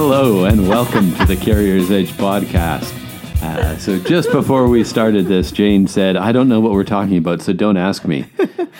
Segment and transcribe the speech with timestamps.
[0.00, 2.92] Hello, and welcome to the Carrier's Edge podcast.
[3.42, 7.16] Uh, so, just before we started this, Jane said, "I don't know what we're talking
[7.16, 8.24] about, so don't ask me."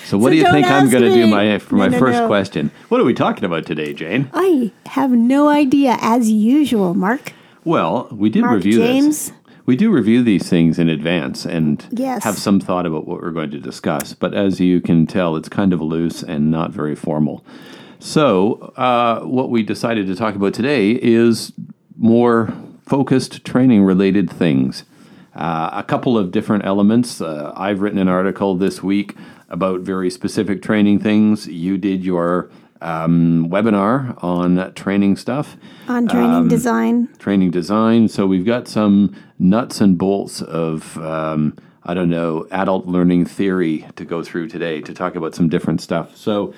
[0.05, 1.99] So, what So do you think I'm going to do my for No, my no,
[1.99, 2.29] first no.
[2.29, 2.71] question?
[2.89, 4.31] What are we talking about today, Jane?
[4.33, 7.33] I have no idea, as usual, Mark.
[7.65, 9.31] Well, we did Mark review James.
[9.31, 9.33] this.
[9.67, 12.23] We do review these things in advance and Yes.
[12.23, 14.15] have some thought about what we're going to discuss.
[14.15, 17.45] But as you can tell, it's kind of loose and not very formal.
[18.01, 21.53] So, uh, what we decided to talk about today is
[21.97, 22.53] more
[22.87, 24.85] focused training related things.
[25.35, 27.21] Uh, a couple of different elements.
[27.21, 29.17] Uh, I've written an article this week
[29.49, 31.47] about very specific training things.
[31.49, 35.57] You did your um, webinar on training stuff
[35.89, 37.09] On training Um, design.
[37.19, 38.07] training design.
[38.09, 43.85] So we've got some nuts and bolts of, um, I don't know, adult learning theory
[43.97, 46.17] to go through today to talk about some different stuff.
[46.17, 46.55] So,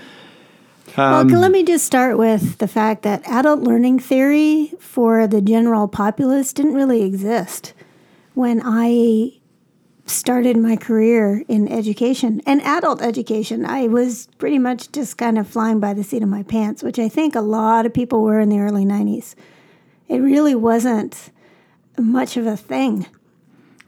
[1.01, 5.41] well, um, let me just start with the fact that adult learning theory for the
[5.41, 7.73] general populace didn't really exist
[8.35, 9.41] when I
[10.05, 13.65] started my career in education and adult education.
[13.65, 16.99] I was pretty much just kind of flying by the seat of my pants, which
[16.99, 19.35] I think a lot of people were in the early 90s.
[20.09, 21.31] It really wasn't
[21.99, 23.07] much of a thing.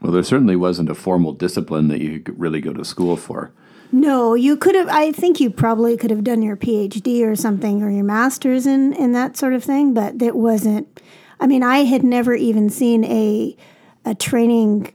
[0.01, 3.51] well, there certainly wasn't a formal discipline that you could really go to school for.
[3.93, 4.89] No, you could have.
[4.89, 8.91] I think you probably could have done your PhD or something or your master's in
[8.93, 10.99] in that sort of thing, but it wasn't.
[11.39, 13.55] I mean, I had never even seen a
[14.03, 14.91] a training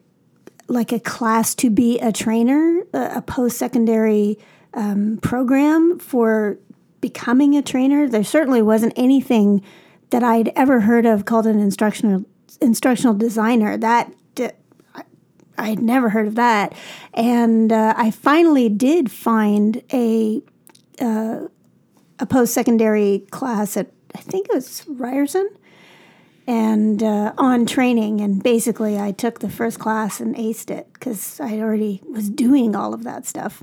[0.67, 4.37] like a class to be a trainer, a, a post secondary
[4.75, 6.59] um, program for
[7.01, 8.09] becoming a trainer.
[8.09, 9.62] There certainly wasn't anything
[10.11, 12.25] that I'd ever heard of called an instructional
[12.61, 13.77] instructional designer.
[13.77, 14.12] That
[15.59, 16.75] I had never heard of that,
[17.12, 20.41] and uh, I finally did find a
[21.00, 21.48] uh,
[22.19, 25.48] a post secondary class at I think it was Ryerson,
[26.47, 28.21] and uh, on training.
[28.21, 32.75] And basically, I took the first class and aced it because I already was doing
[32.75, 33.62] all of that stuff,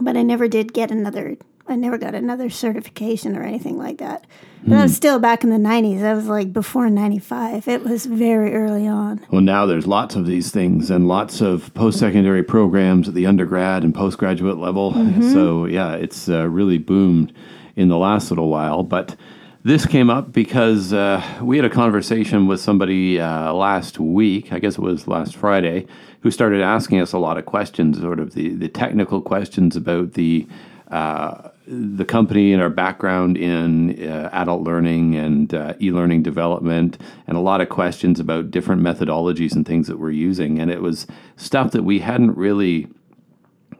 [0.00, 1.36] but I never did get another.
[1.68, 4.26] I never got another certification or anything like that.
[4.66, 6.02] But I was still back in the '90s.
[6.02, 7.68] I was like before '95.
[7.68, 9.24] It was very early on.
[9.30, 13.26] Well, now there's lots of these things and lots of post secondary programs at the
[13.26, 14.92] undergrad and postgraduate level.
[15.32, 17.32] So, yeah, it's uh, really boomed
[17.76, 18.82] in the last little while.
[18.82, 19.16] But
[19.62, 24.58] this came up because uh, we had a conversation with somebody uh, last week, I
[24.58, 25.86] guess it was last Friday,
[26.20, 30.14] who started asking us a lot of questions, sort of the, the technical questions about
[30.14, 30.46] the
[30.90, 36.96] uh, the company and our background in uh, adult learning and uh, e-learning development
[37.26, 40.58] and a lot of questions about different methodologies and things that we're using.
[40.58, 42.88] And it was stuff that we hadn't really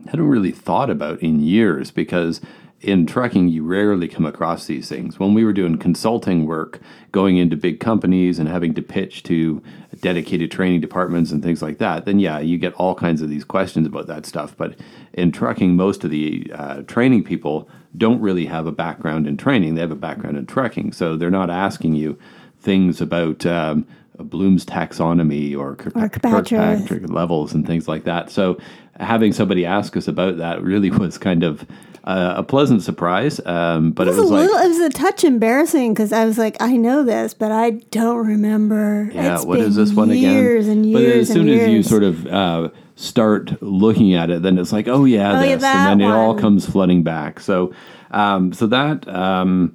[0.07, 2.41] hadn't really thought about in years because
[2.81, 5.19] in trucking you rarely come across these things.
[5.19, 6.81] When we were doing consulting work
[7.11, 9.63] going into big companies and having to pitch to
[10.01, 13.45] dedicated training departments and things like that then yeah you get all kinds of these
[13.45, 14.57] questions about that stuff.
[14.57, 14.77] But
[15.13, 19.75] in trucking most of the uh, training people don't really have a background in training.
[19.75, 20.93] They have a background in trucking.
[20.93, 22.19] So they're not asking you
[22.61, 23.87] things about um,
[24.19, 28.31] Bloom's taxonomy or Kirkpatrick, levels and things like that.
[28.31, 28.59] So
[29.01, 31.67] having somebody ask us about that really was kind of
[32.05, 33.41] uh, a pleasant surprise.
[33.45, 34.65] Um, but It it was, was a like, little.
[34.65, 38.27] It was a touch embarrassing because I was like, I know this, but I don't
[38.27, 39.11] remember.
[39.13, 40.35] yeah, It's what is this one again?
[40.35, 44.43] Years and but as soon and as you sort of uh, start looking at it,
[44.43, 47.03] then it's like, oh yeah, Oh, yeah, this, that and then it all comes flooding
[47.03, 47.41] back.
[47.41, 47.73] So,
[48.11, 49.07] um, so that.
[49.09, 49.75] Um,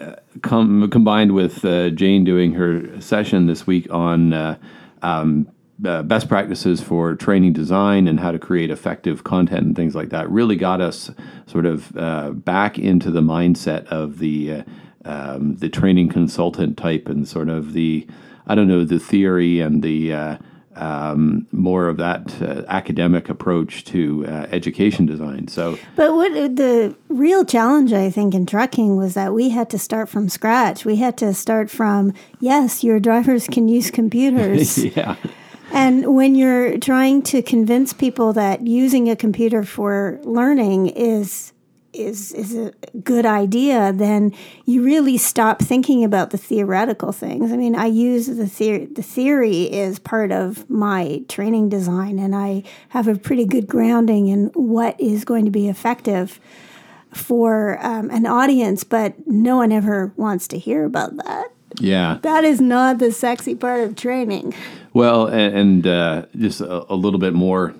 [0.00, 4.56] uh, com- combined with uh, Jane doing her session this week on uh,
[5.02, 5.46] um,
[5.84, 10.10] uh, best practices for training design and how to create effective content and things like
[10.10, 11.10] that really got us
[11.46, 14.62] sort of uh, back into the mindset of the uh,
[15.04, 18.06] um, the training consultant type and sort of the
[18.46, 20.36] I don't know the theory and the uh,
[20.76, 25.48] um, more of that uh, academic approach to uh, education design.
[25.48, 29.78] So But what the real challenge I think in trucking was that we had to
[29.78, 30.84] start from scratch.
[30.84, 34.84] We had to start from yes, your drivers can use computers.
[34.84, 35.16] yeah.
[35.72, 41.52] And when you're trying to convince people that using a computer for learning is
[41.92, 42.72] is is a
[43.02, 44.32] good idea, then
[44.64, 47.52] you really stop thinking about the theoretical things.
[47.52, 48.86] I mean, I use the theory.
[48.86, 54.28] The theory is part of my training design, and I have a pretty good grounding
[54.28, 56.40] in what is going to be effective
[57.12, 58.84] for um, an audience.
[58.84, 61.48] But no one ever wants to hear about that.
[61.80, 62.18] Yeah.
[62.22, 64.54] That is not the sexy part of training.
[64.92, 67.74] Well, and, and uh, just a, a little bit more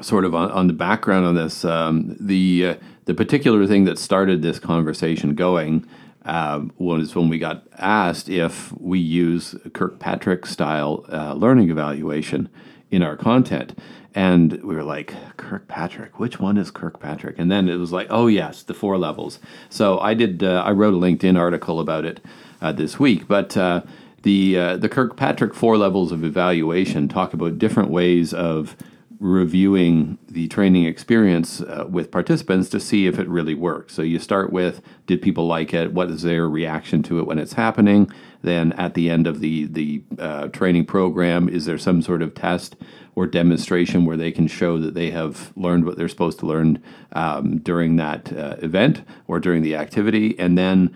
[0.00, 1.64] sort of on, on the background on this.
[1.64, 2.74] Um, the uh,
[3.06, 5.86] the particular thing that started this conversation going
[6.24, 12.48] um, was when we got asked if we use Kirkpatrick style uh, learning evaluation
[12.90, 13.78] in our content.
[14.14, 17.38] And we were like, Kirkpatrick, which one is Kirkpatrick?
[17.38, 19.40] And then it was like, oh, yes, the four levels.
[19.68, 22.20] So I did, uh, I wrote a LinkedIn article about it
[22.64, 23.28] uh, this week.
[23.28, 23.82] But uh,
[24.22, 28.74] the, uh, the Kirkpatrick four levels of evaluation talk about different ways of
[29.20, 33.94] reviewing the training experience uh, with participants to see if it really works.
[33.94, 35.92] So you start with did people like it?
[35.92, 38.10] What is their reaction to it when it's happening?
[38.42, 42.34] Then at the end of the the uh, training program, is there some sort of
[42.34, 42.76] test
[43.14, 46.82] or demonstration where they can show that they have learned what they're supposed to learn
[47.12, 50.38] um, during that uh, event or during the activity?
[50.38, 50.94] And then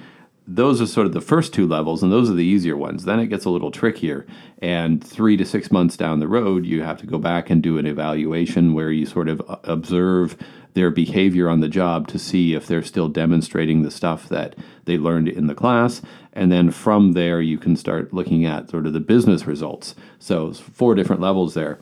[0.50, 3.04] those are sort of the first two levels, and those are the easier ones.
[3.04, 4.26] Then it gets a little trickier.
[4.62, 7.76] And three to six months down the road, you have to go back and do
[7.76, 10.38] an evaluation where you sort of uh, observe
[10.72, 14.56] their behavior on the job to see if they're still demonstrating the stuff that
[14.86, 16.00] they learned in the class.
[16.32, 19.94] And then from there, you can start looking at sort of the business results.
[20.18, 21.78] So, four different levels there.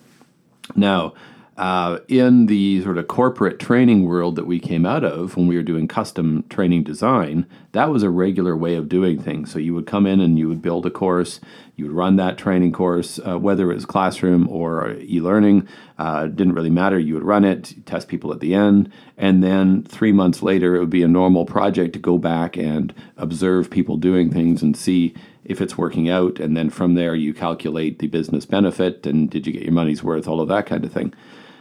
[0.74, 1.14] Now,
[1.56, 5.56] uh, in the sort of corporate training world that we came out of when we
[5.56, 9.52] were doing custom training design, that was a regular way of doing things.
[9.52, 11.40] So you would come in and you would build a course,
[11.74, 15.66] you would run that training course, uh, whether it was classroom or e learning,
[15.98, 16.98] uh, didn't really matter.
[16.98, 20.80] You would run it, test people at the end, and then three months later, it
[20.80, 25.14] would be a normal project to go back and observe people doing things and see
[25.46, 26.38] if it's working out.
[26.38, 30.02] And then from there, you calculate the business benefit and did you get your money's
[30.02, 31.14] worth, all of that kind of thing.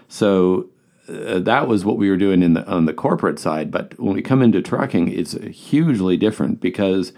[0.08, 0.70] So
[1.08, 3.72] uh, that was what we were doing in the on the corporate side.
[3.72, 7.14] But when we come into trucking, it's hugely different because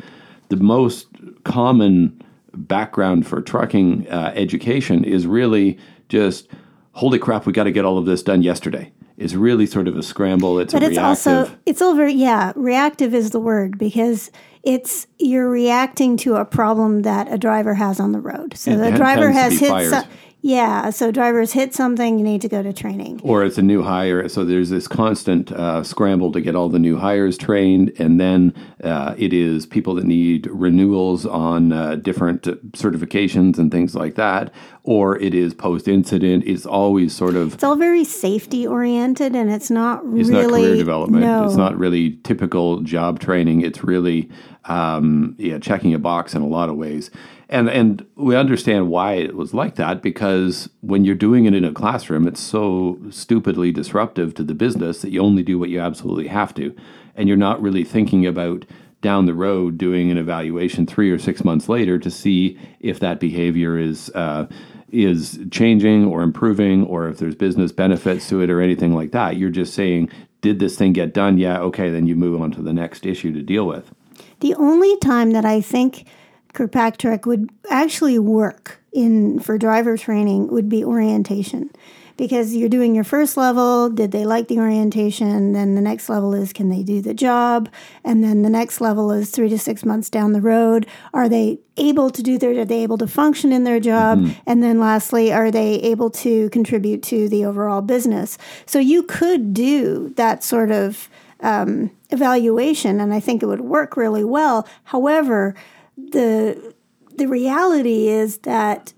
[0.50, 1.07] the most
[1.44, 2.22] common
[2.54, 5.78] background for trucking uh, education is really
[6.10, 6.48] just
[6.94, 8.92] holy crap, we got to get all of this done yesterday.
[9.18, 10.60] It's really sort of a scramble.
[10.60, 11.33] It's but a it's reactive.
[11.33, 14.31] also it's over yeah reactive is the word because
[14.63, 18.81] it's you're reacting to a problem that a driver has on the road so And
[18.81, 20.06] the driver has hit fires.
[20.48, 23.84] Yeah so drivers hit something you need to go to training or it's a new
[23.84, 24.28] hire.
[24.30, 28.54] So there's this constant uh, scramble to get all the new hires trained, and then
[28.84, 34.54] uh, it is people that need renewals on uh, different certifications and things like that,
[34.88, 36.45] or it is post incident.
[36.48, 40.50] It's always sort of it's all very safety oriented and it's not it's really not
[40.50, 41.25] career development.
[41.25, 43.62] no It's not really typical job training.
[43.62, 44.31] It's really
[44.63, 47.12] um, yeah, checking a box in a lot of ways.
[47.50, 51.66] And and we understand why it was like that because when you're doing it in
[51.66, 55.81] a classroom, it's so stupidly disruptive to the business that you only do what you
[55.81, 56.74] absolutely have to,
[57.13, 58.66] and you're not really thinking about
[59.01, 63.19] down the road doing an evaluation three or six months later to see if that
[63.19, 64.10] behavior is.
[64.16, 64.48] Uh,
[64.92, 69.38] is changing or improving, or if there's business benefits to it, or anything like that.
[69.38, 70.10] You're just saying,
[70.42, 71.38] did this thing get done?
[71.38, 73.92] Yeah, okay, then you move on to the next issue to deal with.
[74.39, 76.06] The only time that I think
[76.54, 81.69] Kirkpatrick would actually work in for driver training would be orientation.
[82.18, 85.54] Because you're doing your first level, did they like the orientation?
[85.54, 87.69] Then the next level is can they do the job?
[88.04, 90.88] And then the next level is three to six months down the road.
[91.14, 94.19] Are they able to do their are they able to function in their job?
[94.48, 98.38] And then lastly, are they able to contribute to the overall business?
[98.66, 101.10] So you could do that sort of
[101.42, 104.68] um, evaluation, and I think it would work really well.
[104.86, 105.54] However,
[105.95, 106.74] the
[107.16, 108.94] the reality is that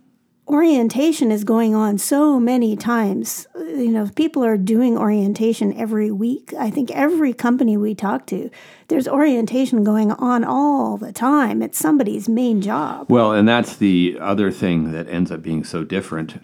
[0.49, 3.47] orientation is going on so many times.
[3.55, 6.53] You know, people are doing orientation every week.
[6.57, 8.49] I think every company we talk to,
[8.87, 11.61] there's orientation going on all the time.
[11.61, 13.05] It's somebody's main job.
[13.09, 16.43] Well, and that's the other thing that ends up being so different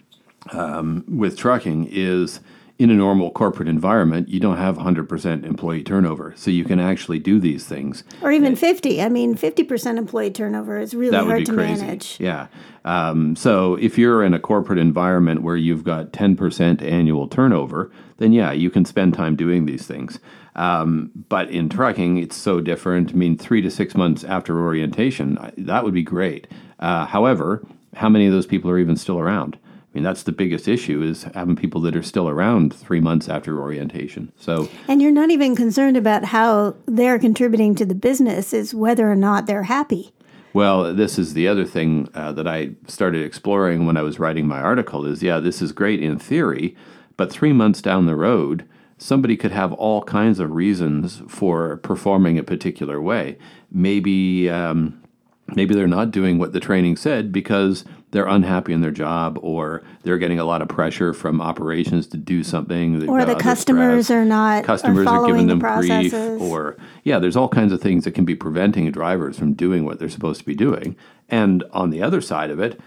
[0.52, 2.40] um, with trucking is
[2.78, 6.34] in a normal corporate environment, you don't have 100% employee turnover.
[6.36, 8.04] So you can actually do these things.
[8.20, 9.00] Or even 50.
[9.00, 11.82] I mean, 50% employee turnover is really hard to crazy.
[11.82, 12.20] manage.
[12.20, 12.48] Yeah.
[12.84, 18.32] Um, so if you're in a corporate environment where you've got 10% annual turnover, then
[18.32, 20.20] yeah, you can spend time doing these things.
[20.54, 23.10] Um, but in trucking, it's so different.
[23.10, 26.46] I mean, three to six months after orientation, that would be great.
[26.78, 29.58] Uh, however, how many of those people are even still around?
[29.96, 33.58] Mean, that's the biggest issue is having people that are still around three months after
[33.58, 34.30] orientation.
[34.36, 39.10] So And you're not even concerned about how they're contributing to the business, is whether
[39.10, 40.12] or not they're happy.
[40.52, 44.46] Well, this is the other thing uh, that I started exploring when I was writing
[44.46, 46.76] my article is yeah, this is great in theory,
[47.16, 52.38] but three months down the road, somebody could have all kinds of reasons for performing
[52.38, 53.38] a particular way.
[53.70, 54.50] Maybe.
[54.50, 55.02] Um,
[55.54, 59.82] Maybe they're not doing what the training said because they're unhappy in their job or
[60.02, 63.00] they're getting a lot of pressure from operations to do something.
[63.00, 64.16] They've or the customers stress.
[64.16, 67.80] are not customers are are giving the them grief or yeah, there's all kinds of
[67.80, 70.96] things that can be preventing drivers from doing what they're supposed to be doing.
[71.28, 72.80] And on the other side of it,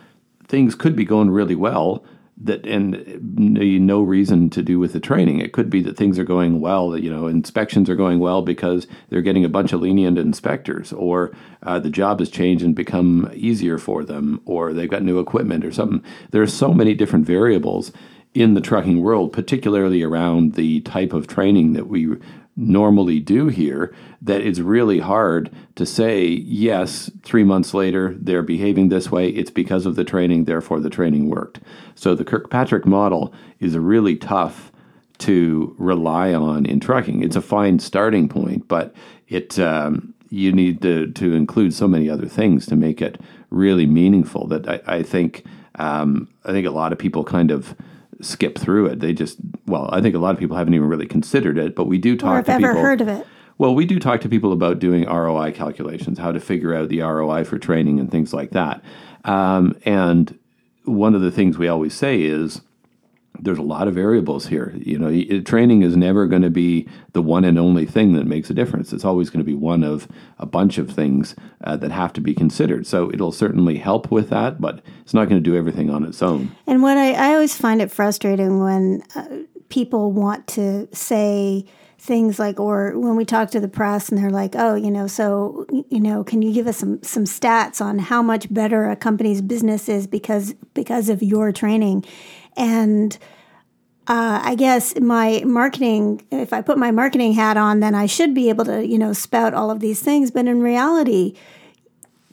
[0.47, 2.03] things could be going really well
[2.41, 5.39] that and no reason to do with the training.
[5.39, 6.97] It could be that things are going well.
[6.97, 11.31] You know, inspections are going well because they're getting a bunch of lenient inspectors, or
[11.63, 15.65] uh, the job has changed and become easier for them, or they've got new equipment
[15.65, 16.03] or something.
[16.31, 17.91] There are so many different variables
[18.33, 22.15] in the trucking world, particularly around the type of training that we
[22.55, 28.89] normally do here that it's really hard to say yes 3 months later they're behaving
[28.89, 31.59] this way it's because of the training therefore the training worked.
[31.95, 34.71] So the Kirkpatrick model is really tough
[35.19, 37.23] to rely on in trucking.
[37.23, 38.93] It's a fine starting point but
[39.27, 43.85] it um, you need to, to include so many other things to make it really
[43.85, 45.43] meaningful that I, I think
[45.75, 47.75] um, I think a lot of people kind of
[48.21, 48.99] skip through it.
[48.99, 51.85] They just well, I think a lot of people haven't even really considered it, but
[51.85, 52.81] we do talk or have to ever people.
[52.81, 53.27] heard of it.
[53.57, 57.01] Well, we do talk to people about doing ROI calculations, how to figure out the
[57.01, 58.81] ROI for training and things like that.
[59.25, 60.37] Um, and
[60.85, 62.61] one of the things we always say is
[63.41, 64.73] there's a lot of variables here.
[64.75, 68.49] You know, training is never going to be the one and only thing that makes
[68.49, 68.93] a difference.
[68.93, 72.21] It's always going to be one of a bunch of things uh, that have to
[72.21, 72.85] be considered.
[72.85, 76.21] So it'll certainly help with that, but it's not going to do everything on its
[76.21, 76.55] own.
[76.67, 79.27] And what I, I always find it frustrating when uh,
[79.69, 81.65] people want to say
[81.99, 85.05] things like, or when we talk to the press and they're like, oh, you know,
[85.05, 88.95] so, you know, can you give us some, some stats on how much better a
[88.95, 92.05] company's business is because, because of your training?
[92.59, 93.17] And,
[94.07, 98.33] uh, I guess my marketing, if I put my marketing hat on, then I should
[98.33, 100.31] be able to, you know, spout all of these things.
[100.31, 101.35] But in reality,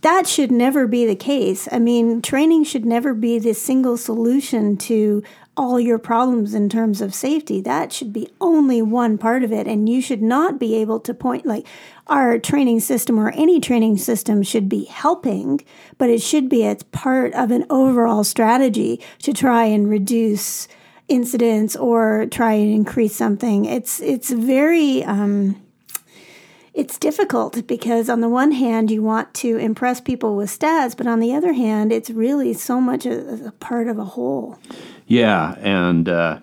[0.01, 1.69] that should never be the case.
[1.71, 5.23] I mean, training should never be the single solution to
[5.57, 7.61] all your problems in terms of safety.
[7.61, 9.67] That should be only one part of it.
[9.67, 11.67] And you should not be able to point like
[12.07, 15.65] our training system or any training system should be helping,
[15.99, 20.69] but it should be as part of an overall strategy to try and reduce
[21.09, 23.65] incidents or try and increase something.
[23.65, 25.61] It's it's very um,
[26.77, 31.07] it's difficult because on the one hand you want to impress people with stats, but
[31.07, 34.59] on the other hand, it's really so much a, a part of a whole.
[35.07, 36.41] Yeah, and uh,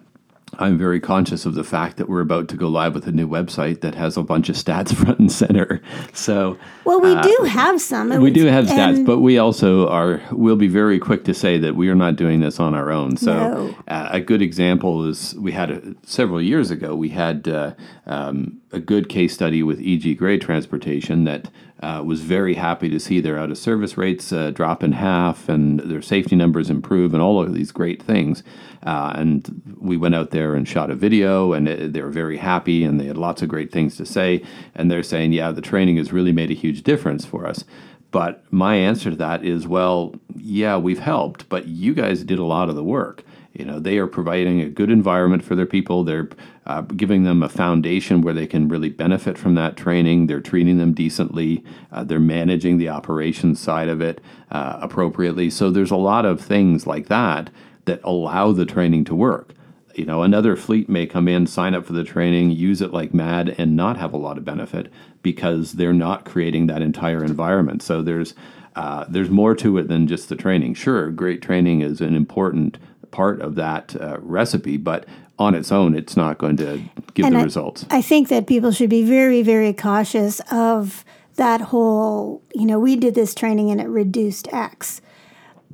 [0.60, 3.28] I'm very conscious of the fact that we're about to go live with a new
[3.28, 5.82] website that has a bunch of stats front and center.
[6.14, 8.12] So Well, we do have some.
[8.12, 10.22] Uh, we do have stats, but we also are.
[10.32, 13.18] We'll be very quick to say that we are not doing this on our own.
[13.18, 13.76] So No.
[13.88, 16.96] uh, a good example is we had a, several years ago.
[16.96, 17.74] We had uh,
[18.06, 21.50] um, a good case study with EG Gray Transportation that.
[21.84, 25.50] Uh, was very happy to see their out of service rates uh, drop in half
[25.50, 28.42] and their safety numbers improve and all of these great things.
[28.84, 32.38] Uh, and we went out there and shot a video, and it, they were very
[32.38, 34.42] happy and they had lots of great things to say.
[34.74, 37.66] And they're saying, yeah, the training has really made a huge difference for us.
[38.12, 42.46] But my answer to that is, well, yeah, we've helped, but you guys did a
[42.46, 43.24] lot of the work.
[43.54, 46.04] You know, they are providing a good environment for their people.
[46.04, 46.30] They're
[46.66, 50.26] uh, giving them a foundation where they can really benefit from that training.
[50.26, 51.64] They're treating them decently.
[51.92, 55.52] Uh, they're managing the operations side of it uh, appropriately.
[55.52, 57.52] So there's a lot of things like that
[57.86, 59.54] that allow the training to work.
[59.94, 63.14] You know, another fleet may come in, sign up for the training, use it like
[63.14, 64.92] mad, and not have a lot of benefit
[65.22, 67.84] because they're not creating that entire environment.
[67.84, 68.34] So there's
[68.76, 70.74] uh, there's more to it than just the training.
[70.74, 72.80] Sure, great training is an important
[73.14, 75.06] part of that uh, recipe, but
[75.40, 76.82] on its own, it's not going to
[77.14, 77.86] give And the I- results.
[77.90, 81.06] I think that people should be very, very cautious of
[81.36, 85.02] that whole, you know, we did this training and it reduced X.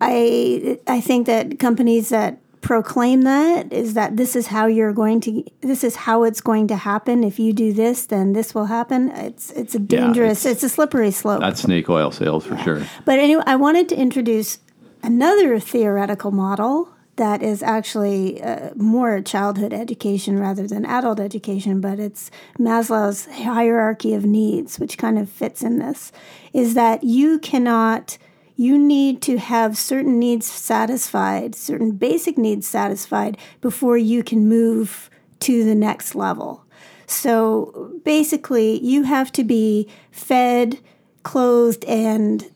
[0.01, 5.19] I I think that companies that proclaim that is that this is how you're going
[5.21, 8.65] to this is how it's going to happen if you do this then this will
[8.65, 12.57] happen it's it's a dangerous it's- it's, a slippery slope That's snake oil sales for
[12.57, 12.81] sure.
[13.05, 14.59] but anyway, I wanted to introduce
[15.03, 21.99] another theoretical model that is actually uh, more childhood education rather than adult education, but
[21.99, 26.13] it's Maslow's hierarchy of needs, which kind of fits in this.
[26.53, 28.17] Is that you cannot,
[28.55, 35.09] you need to have certain needs satisfied, certain basic needs satisfied before you can move
[35.41, 36.65] to the next level.
[37.05, 40.79] So basically, you have to be fed,
[41.23, 42.49] clothed, and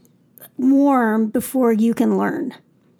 [0.57, 2.53] warm before you can learn.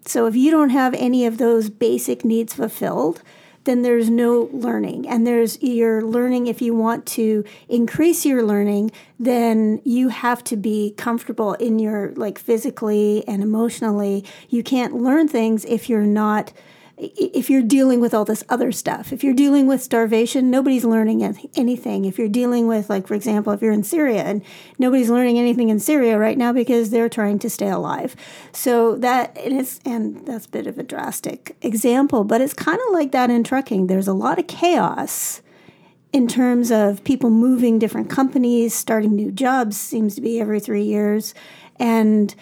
[0.06, 3.22] So if you don't have any of those basic needs fulfilled,
[3.64, 5.08] then there's no learning.
[5.08, 10.56] And there's you're learning if you want to increase your learning, then you have to
[10.56, 14.24] be comfortable in your like physically and emotionally.
[14.48, 16.52] You can't learn things if you're not
[16.96, 21.24] if you're dealing with all this other stuff, if you're dealing with starvation, nobody's learning
[21.56, 22.04] anything.
[22.04, 24.42] If you're dealing with, like, for example, if you're in Syria and
[24.78, 28.14] nobody's learning anything in Syria right now because they're trying to stay alive.
[28.52, 32.92] So that is, and that's a bit of a drastic example, but it's kind of
[32.92, 33.88] like that in trucking.
[33.88, 35.42] There's a lot of chaos
[36.12, 40.84] in terms of people moving different companies, starting new jobs, seems to be every three
[40.84, 41.34] years.
[41.80, 42.32] And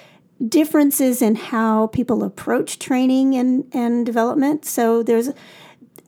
[0.49, 4.65] differences in how people approach training and, and development.
[4.65, 5.31] So there's,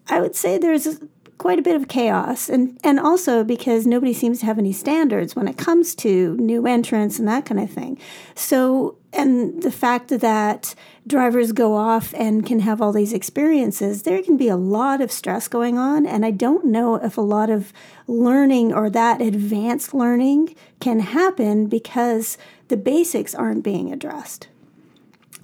[0.08, 1.00] I would say there's
[1.38, 2.48] quite a bit of chaos.
[2.48, 6.66] And, and also because nobody seems to have any standards when it comes to new
[6.66, 7.98] entrants and that kind of thing.
[8.34, 10.74] So, and the fact that
[11.06, 15.12] drivers go off and can have all these experiences, there can be a lot of
[15.12, 16.06] stress going on.
[16.06, 17.72] And I don't know if a lot of
[18.06, 24.48] learning or that advanced learning can happen because the basics aren't being addressed.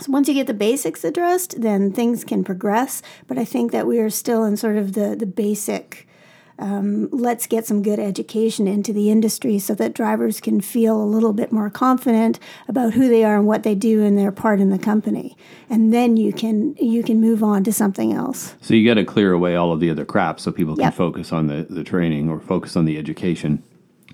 [0.00, 3.02] So once you get the basics addressed, then things can progress.
[3.26, 6.08] But I think that we are still in sort of the, the basic
[6.60, 11.04] um, let's get some good education into the industry so that drivers can feel a
[11.04, 14.60] little bit more confident about who they are and what they do and their part
[14.60, 15.36] in the company
[15.70, 19.04] and then you can you can move on to something else so you got to
[19.04, 20.94] clear away all of the other crap so people can yep.
[20.94, 23.62] focus on the, the training or focus on the education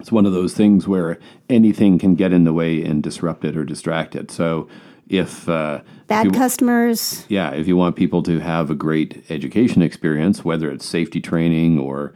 [0.01, 3.57] it's one of those things where anything can get in the way and disrupt it
[3.57, 4.31] or distract it.
[4.31, 4.69] So
[5.09, 9.25] if uh, bad if you, customers, yeah, if you want people to have a great
[9.31, 12.13] education experience, whether it's safety training or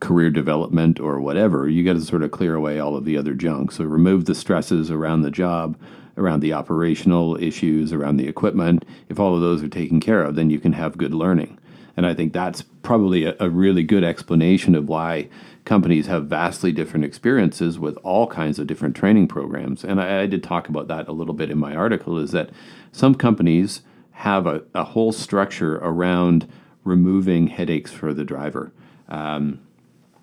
[0.00, 3.34] career development or whatever, you got to sort of clear away all of the other
[3.34, 3.72] junk.
[3.72, 5.78] So remove the stresses around the job,
[6.18, 8.84] around the operational issues, around the equipment.
[9.08, 11.58] If all of those are taken care of, then you can have good learning.
[11.96, 15.28] And I think that's probably a, a really good explanation of why
[15.64, 19.82] companies have vastly different experiences with all kinds of different training programs.
[19.84, 22.50] And I, I, did talk about that a little bit in my article is that
[22.92, 26.48] some companies have a, a whole structure around
[26.84, 28.72] removing headaches for the driver.
[29.08, 29.60] Um,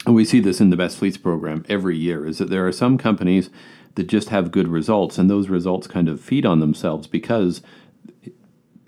[0.05, 2.71] and we see this in the Best Fleets program every year is that there are
[2.71, 3.49] some companies
[3.95, 7.61] that just have good results, and those results kind of feed on themselves because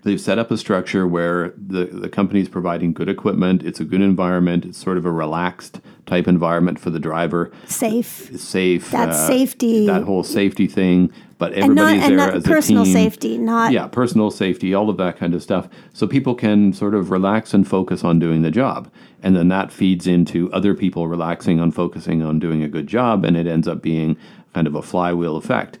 [0.06, 3.64] They've set up a structure where the, the company is providing good equipment.
[3.64, 4.64] It's a good environment.
[4.64, 7.50] It's sort of a relaxed type environment for the driver.
[7.66, 8.30] Safe.
[8.30, 8.92] It's safe.
[8.92, 9.84] That uh, safety.
[9.84, 11.12] That whole safety thing.
[11.38, 12.94] But everybody's and not, there as personal a team.
[12.94, 15.68] safety, not yeah, personal safety, all of that kind of stuff.
[15.92, 18.88] So people can sort of relax and focus on doing the job,
[19.24, 23.24] and then that feeds into other people relaxing on focusing on doing a good job,
[23.24, 24.16] and it ends up being
[24.54, 25.78] kind of a flywheel effect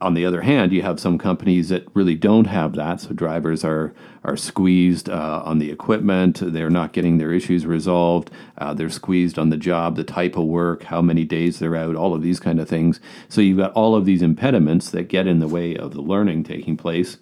[0.00, 3.00] on the other hand, you have some companies that really don't have that.
[3.00, 3.92] So drivers are
[4.24, 6.40] are squeezed uh, on the equipment.
[6.42, 8.30] They're not getting their issues resolved.
[8.58, 11.96] Uh, they're squeezed on the job, the type of work, how many days they're out,
[11.96, 13.00] all of these kind of things.
[13.28, 16.44] So you've got all of these impediments that get in the way of the learning
[16.44, 17.16] taking place.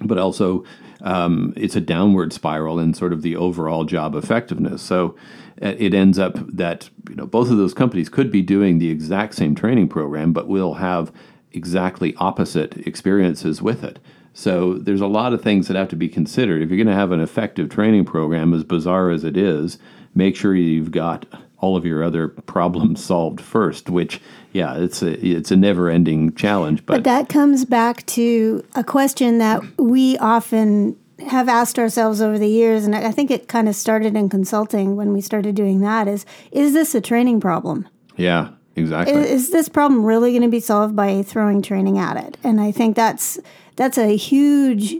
[0.00, 0.64] But also,
[1.00, 4.82] um, it's a downward spiral in sort of the overall job effectiveness.
[4.82, 5.16] So
[5.62, 8.90] uh, it ends up that you know both of those companies could be doing the
[8.90, 11.12] exact same training program, but will have
[11.54, 13.98] exactly opposite experiences with it.
[14.34, 16.62] So there's a lot of things that have to be considered.
[16.62, 19.78] If you're going to have an effective training program, as bizarre as it is,
[20.14, 21.26] make sure you've got
[21.58, 23.90] all of your other problems solved first.
[23.90, 24.20] Which,
[24.52, 26.84] yeah, it's a it's a never-ending challenge.
[26.86, 30.96] But, but that comes back to a question that we often
[31.28, 34.96] have asked ourselves over the years, and I think it kind of started in consulting
[34.96, 36.08] when we started doing that.
[36.08, 37.88] Is is this a training problem?
[38.16, 39.14] Yeah, Exactly.
[39.14, 42.36] Is, is this problem really going to be solved by throwing training at it?
[42.42, 43.38] And I think that's
[43.76, 44.96] that's a huge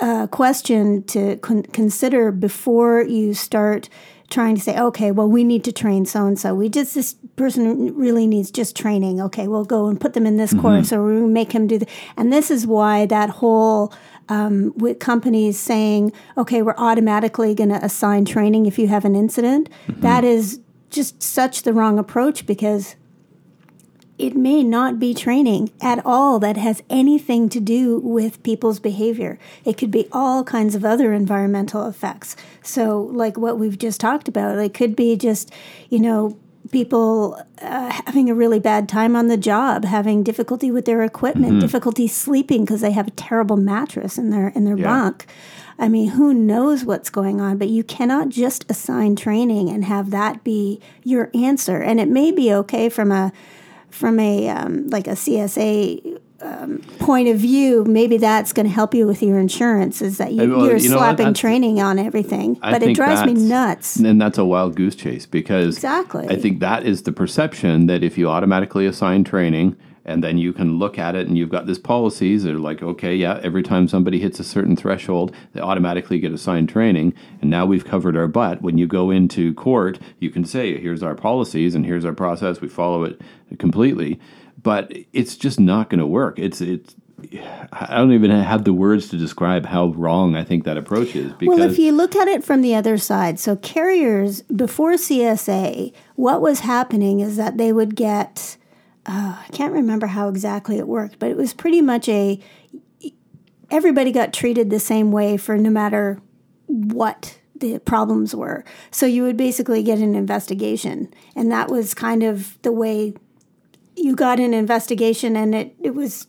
[0.00, 3.88] uh, question to con- consider before you start
[4.30, 6.54] trying to say, okay, well, we need to train so and so.
[6.54, 9.20] We just this person really needs just training.
[9.20, 10.62] Okay, we'll go and put them in this mm-hmm.
[10.62, 11.78] course, or we make him do.
[11.78, 11.86] The,
[12.16, 13.92] and this is why that whole
[14.28, 19.14] um, with companies saying, okay, we're automatically going to assign training if you have an
[19.14, 19.68] incident.
[19.86, 20.00] Mm-hmm.
[20.00, 20.60] That is
[20.94, 22.96] just such the wrong approach because
[24.16, 29.38] it may not be training at all that has anything to do with people's behavior.
[29.64, 32.36] It could be all kinds of other environmental effects.
[32.62, 35.52] So, like what we've just talked about, it could be just,
[35.90, 36.38] you know,
[36.70, 41.52] people uh, having a really bad time on the job, having difficulty with their equipment,
[41.52, 41.60] mm-hmm.
[41.60, 44.84] difficulty sleeping because they have a terrible mattress in their in their yeah.
[44.84, 45.26] bunk.
[45.78, 50.10] I mean, who knows what's going on, but you cannot just assign training and have
[50.10, 51.78] that be your answer.
[51.78, 53.32] And it may be okay from a
[53.90, 58.94] from a um, like a CSA um, point of view, maybe that's going to help
[58.94, 60.02] you with your insurance.
[60.02, 63.24] Is that you, Well, you're you know slapping training on everything, I but it drives
[63.24, 63.96] me nuts.
[63.96, 66.26] And that's a wild goose chase because Exactly.
[66.28, 70.52] I think that is the perception that if you automatically assign training and then you
[70.52, 73.62] can look at it and you've got these policies that are like, okay, yeah, every
[73.62, 77.14] time somebody hits a certain threshold, they automatically get assigned training.
[77.40, 78.60] And now we've covered our butt.
[78.60, 82.60] When you go into court, you can say, here's our policies and here's our process.
[82.60, 83.20] We follow it
[83.58, 84.20] completely.
[84.62, 86.38] But it's just not going to work.
[86.38, 86.94] It's, it's,
[87.72, 91.32] I don't even have the words to describe how wrong I think that approach is.
[91.32, 95.92] Because Well, if you look at it from the other side, so carriers before CSA,
[96.16, 98.56] what was happening is that they would get,
[99.06, 102.40] uh, I can't remember how exactly it worked, but it was pretty much a,
[103.70, 106.20] everybody got treated the same way for no matter
[106.66, 108.64] what the problems were.
[108.90, 111.12] So you would basically get an investigation.
[111.36, 113.14] And that was kind of the way
[113.96, 116.26] you got an investigation and it, it was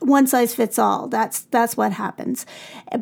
[0.00, 1.08] one size fits all.
[1.08, 2.44] That's that's what happens.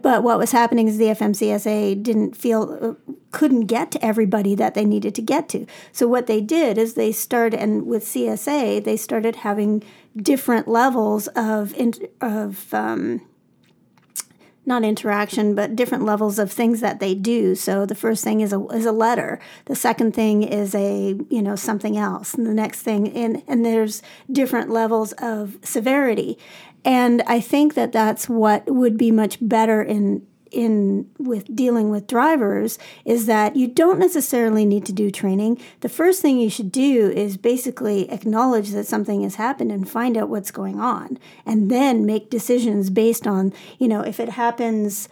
[0.01, 4.75] But what was happening is the FMCSA didn't feel uh, couldn't get to everybody that
[4.75, 5.67] they needed to get to.
[5.93, 9.83] So what they did is they started and with CSA they started having
[10.17, 11.75] different levels of
[12.21, 13.21] of um,
[14.67, 17.55] not interaction, but different levels of things that they do.
[17.55, 19.39] So the first thing is a is a letter.
[19.67, 23.65] The second thing is a you know something else, and the next thing and and
[23.65, 26.39] there's different levels of severity,
[26.85, 32.07] and I think that that's what would be much better in in with dealing with
[32.07, 35.61] drivers is that you don't necessarily need to do training.
[35.81, 40.17] The first thing you should do is basically acknowledge that something has happened and find
[40.17, 45.09] out what's going on and then make decisions based on, you know, if it happens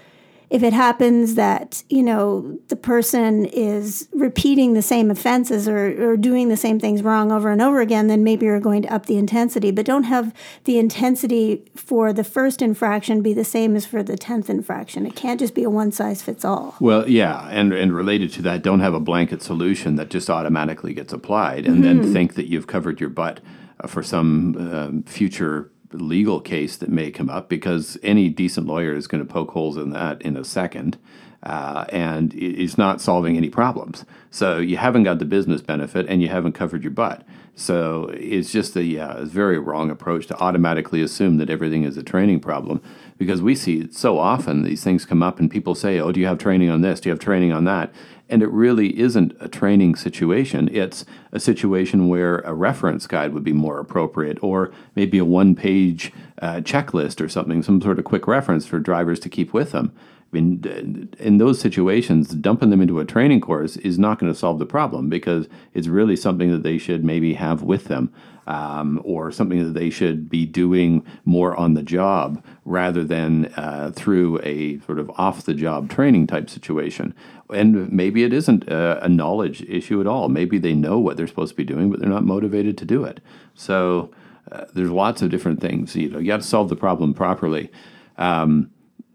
[0.53, 6.17] if it happens that you know the person is repeating the same offenses or, or
[6.17, 9.07] doing the same things wrong over and over again then maybe you're going to up
[9.07, 9.71] the intensity.
[9.71, 10.35] But don't have
[10.65, 15.07] the intensity for the first infraction be the same as for the 10th infraction.
[15.07, 18.43] It can't just be a one size fits all Well, yeah, and and related to
[18.43, 22.03] that, don't have a blanket solution that just automatically gets applied, and Mm-hmm.
[22.03, 23.41] then think that you've covered your butt
[23.81, 24.29] uh, for some
[24.75, 29.33] um, future legal case that may come up, because any decent lawyer is going to
[29.33, 30.98] poke holes in that in a second,
[31.42, 34.05] uh, and it- it's not solving any problems.
[34.31, 37.24] So you haven't got the business benefit, and you haven't covered your butt.
[37.55, 42.02] So it's just a uh, very wrong approach to automatically assume that everything is a
[42.02, 42.81] training problem,
[43.18, 46.26] because we see so often these things come up, and people say, "Oh, do you
[46.26, 47.00] have training on this?
[47.00, 47.92] Do you have training on that?"
[48.33, 50.71] And it really isn't a training situation.
[50.73, 55.55] It's a situation where a reference guide would be more appropriate, or maybe a one
[55.55, 59.73] page uh, checklist or something, some sort of quick reference for drivers to keep with
[59.73, 59.92] them.
[60.33, 64.59] Mean, in those situations, dumping them into a training course is not going to solve
[64.59, 68.11] the problem because it's really something that they should maybe have with them
[68.47, 73.92] um, or something that they should be doing more on the job rather than uh,
[73.95, 77.14] through a sort of off the job training type situation.
[77.51, 80.29] And maybe it isn't a, a knowledge issue at all.
[80.31, 83.05] Maybe they know what they're supposed to be doing, but they're not motivated to do
[83.05, 83.21] it.
[83.55, 84.11] So
[84.51, 85.95] uh, there's lots of different things.
[85.95, 87.71] You know, you got to solve the problem properly.
[88.16, 88.71] Um,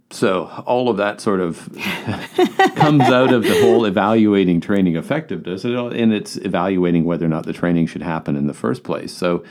[0.09, 1.69] so all of that sort of
[2.75, 7.53] comes out of the whole evaluating training effectiveness, and it's evaluating whether or not the
[7.53, 9.13] training should happen in the first place.
[9.13, 9.43] So,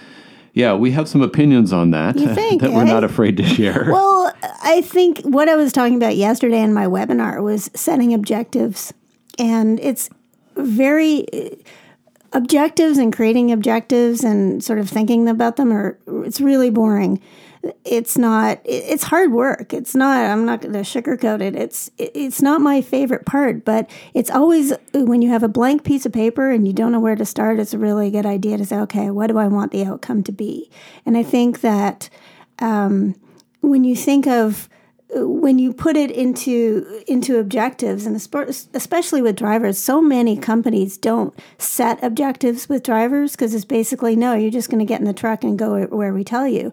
[0.55, 2.85] yeah, we have some opinions on that think, that we're eh?
[2.85, 3.89] not afraid to share.
[3.93, 8.95] Well, I think what I was talking about yesterday in my webinar was setting objectives.
[9.39, 10.09] And it's
[10.57, 11.57] very uh,
[12.33, 17.21] objectives and creating objectives and sort of thinking about them are it's really boring.
[17.85, 19.73] It's not it's hard work.
[19.73, 21.55] It's not I'm not going to sugarcoat it.
[21.55, 25.85] It's it's not my favorite part, but it's always uh, when you have a blank
[25.85, 28.57] piece of paper and you don't know where to start, it's a really good idea
[28.57, 30.71] to say, okay, what do I want the outcome to be?
[31.05, 32.09] And I think that
[32.59, 33.15] um,
[33.61, 34.69] when you think of
[35.15, 40.37] uh, when you put it into into objectives and espe- especially with drivers so many
[40.37, 44.99] companies don't set objectives with drivers because it's basically no you're just going to get
[44.99, 46.73] in the truck and go where we tell you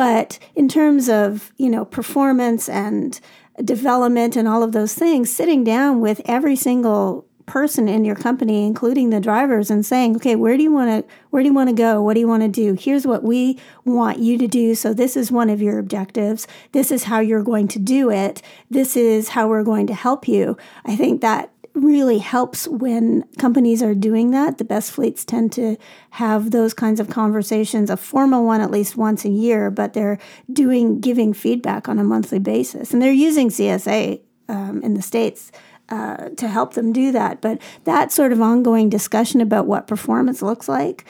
[0.00, 3.20] but in terms of you know performance and
[3.62, 8.66] development and all of those things sitting down with every single person in your company
[8.66, 11.68] including the drivers and saying okay where do you want to where do you want
[11.68, 12.02] to go?
[12.02, 12.74] What do you want to do?
[12.74, 14.74] Here's what we want you to do.
[14.74, 16.46] So this is one of your objectives.
[16.72, 18.42] This is how you're going to do it.
[18.68, 20.56] This is how we're going to help you.
[20.84, 25.76] I think that really helps when companies are doing that the best fleets tend to
[26.10, 30.18] have those kinds of conversations a formal one at least once a year but they're
[30.52, 35.52] doing giving feedback on a monthly basis and they're using csa um, in the states
[35.90, 37.40] uh, to help them do that.
[37.40, 41.04] But that sort of ongoing discussion about what performance looks like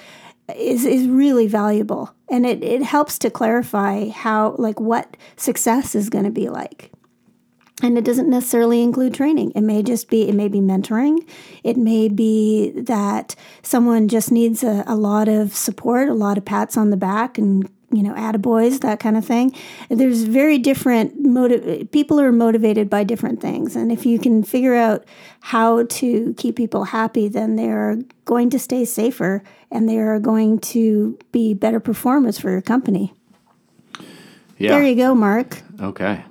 [0.56, 6.08] is is really valuable, and it it helps to clarify how like what success is
[6.08, 6.90] going to be like.
[7.82, 9.52] And it doesn't necessarily include training.
[9.54, 11.26] It may just be, it may be mentoring.
[11.64, 16.44] It may be that someone just needs a, a lot of support, a lot of
[16.44, 19.54] pats on the back and you know, attaboys, that kind of thing.
[19.88, 21.90] There's very different motive.
[21.90, 25.04] People are motivated by different things, and if you can figure out
[25.40, 30.58] how to keep people happy, then they're going to stay safer and they are going
[30.60, 33.12] to be better performers for your company.
[34.58, 34.72] Yeah.
[34.72, 35.62] There you go, Mark.
[35.80, 36.22] Okay.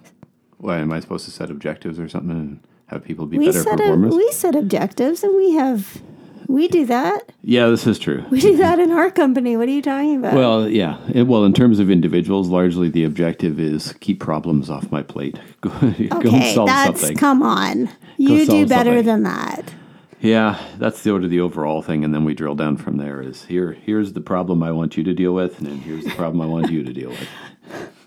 [0.60, 3.64] Well, am I supposed to set objectives or something and have people be We better
[3.64, 4.16] set performers?
[4.16, 6.02] we set objectives, and we have
[6.48, 7.32] we do that.
[7.44, 8.26] yeah, this is true.
[8.32, 9.56] We do that in our company.
[9.56, 10.34] What are you talking about?
[10.34, 10.98] Well, yeah.
[11.14, 15.38] It- well, in terms of individuals, largely the objective is keep problems off my plate.
[15.62, 17.18] Go, go and okay, solve that's something.
[17.18, 17.90] come on.
[18.18, 19.06] You do better something.
[19.06, 19.74] than that.
[20.22, 23.22] yeah, that's sort of the overall thing, and then we drill down from there.
[23.22, 23.74] Is here?
[23.74, 26.46] Here's the problem I want you to deal with, and then here's the problem I
[26.48, 27.28] want you to deal with.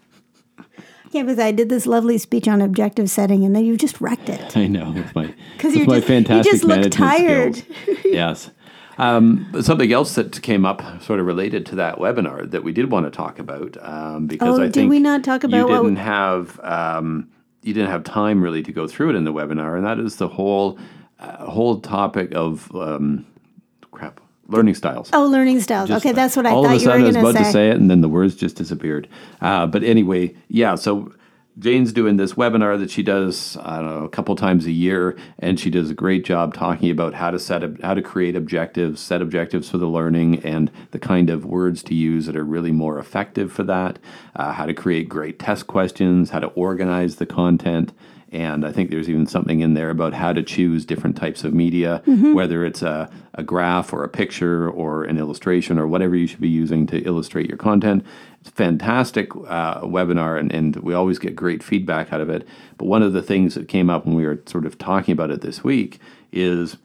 [1.13, 4.29] Yeah, because I did this lovely speech on objective setting, and then you just wrecked
[4.29, 4.57] it.
[4.57, 5.27] I know with my
[5.59, 7.63] 'Cause with you're my just- you fantastic just look tired.
[8.05, 8.51] yes.
[8.99, 12.73] Um, but something else that came up, sort of related to that webinar, that we
[12.73, 15.57] did want to talk about, um, because Oh, I did think we not talk about
[15.57, 17.29] you didn't we- have um,
[17.63, 20.17] you didn't have time really to go through it in the webinar, and that is
[20.17, 20.79] the whole
[21.21, 23.25] uh, whole topic of um,
[24.49, 25.11] learning styles.
[25.13, 25.89] Oh, learning styles.
[25.89, 27.33] Just okay, that's what I all thought of a you were sudden I was about
[27.33, 27.53] to to say.
[27.53, 29.09] say it, and then the words just disappeared.
[29.41, 30.75] Uh, but anyway, yeah.
[30.75, 31.13] So
[31.59, 35.17] Jane's doing this webinar that she does I don't know a couple times a year,
[35.39, 38.37] and she does a great job talking about how to set up, how to create
[38.37, 42.45] objectives, set objectives for the learning, and the kind of words to use that are
[42.45, 43.99] really more effective for that.
[44.35, 47.93] Uh, how to create great test questions, how to organize the content.
[48.33, 51.53] And I think there's even something in there about how to choose different types of
[51.53, 52.33] media, Mm-hmm.
[52.35, 56.41] whether it's a, a graph or a picture or an illustration or whatever you should
[56.41, 58.05] be using to illustrate your content.
[58.41, 62.49] It's a fantastic uh, webinar, and, and we always get great feedback out of it.
[62.79, 65.31] But one of the things that came up when we were sort of talking about
[65.31, 66.01] it this week
[66.33, 66.77] is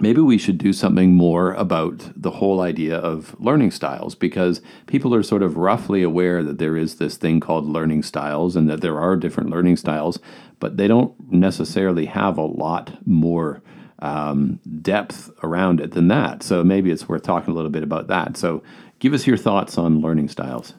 [0.00, 5.14] maybe we should do something more about the whole idea of learning styles because people
[5.14, 8.80] are sort of roughly aware that there is this thing called learning styles and that
[8.80, 10.18] there are different learning styles,
[10.58, 13.62] but they don't necessarily have a lot more
[14.00, 16.42] um, depth around it than that.
[16.42, 18.36] So maybe it's worth talking a little bit about that.
[18.36, 18.62] So
[18.98, 20.74] give us your thoughts on learning styles.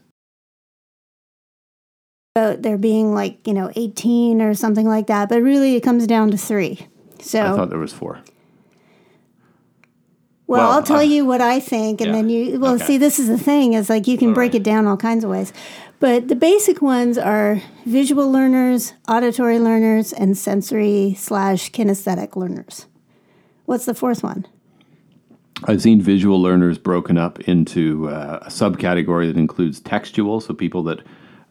[2.36, 6.06] About there being like, you know, 18 or something like that, but really it comes
[6.06, 6.88] down to three.
[7.20, 8.20] So, I thought there was four.
[10.48, 12.16] Well, well, I'll tell uh, you what I think, and yeah.
[12.16, 12.86] then you, well, Okay.
[12.86, 14.62] see, this is the thing is like you can break right.
[14.62, 15.52] it down all kinds of ways.
[16.00, 22.86] But the basic ones are visual learners, auditory learners, and sensory slash kinesthetic learners.
[23.66, 24.46] What's the fourth one?
[25.64, 30.84] I've seen visual learners broken up into uh, a subcategory that includes textual, so people
[30.84, 31.00] that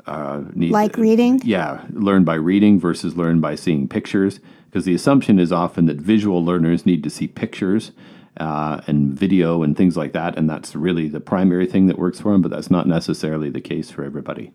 [0.06, 1.40] uh, need Like reading?
[1.42, 4.40] Yeah, learn by reading versus learn by seeing pictures.
[4.66, 7.92] Because the assumption is often that visual learners need to see pictures
[8.38, 12.20] uh, and video and things like that, and that's really the primary thing that works
[12.20, 12.42] for them.
[12.42, 14.52] But that's not necessarily the case for everybody.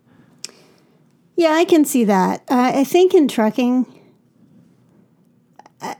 [1.36, 2.42] Yeah, I can see that.
[2.50, 3.86] Uh, I think in trucking,
[5.80, 5.96] I,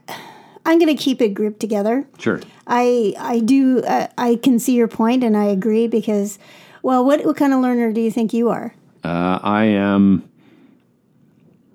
[0.67, 2.07] I'm going to keep it grouped together.
[2.19, 2.41] Sure.
[2.67, 6.39] I I do uh, I can see your point and I agree because
[6.83, 8.75] well what what kind of learner do you think you are?
[9.03, 10.31] Uh, I am.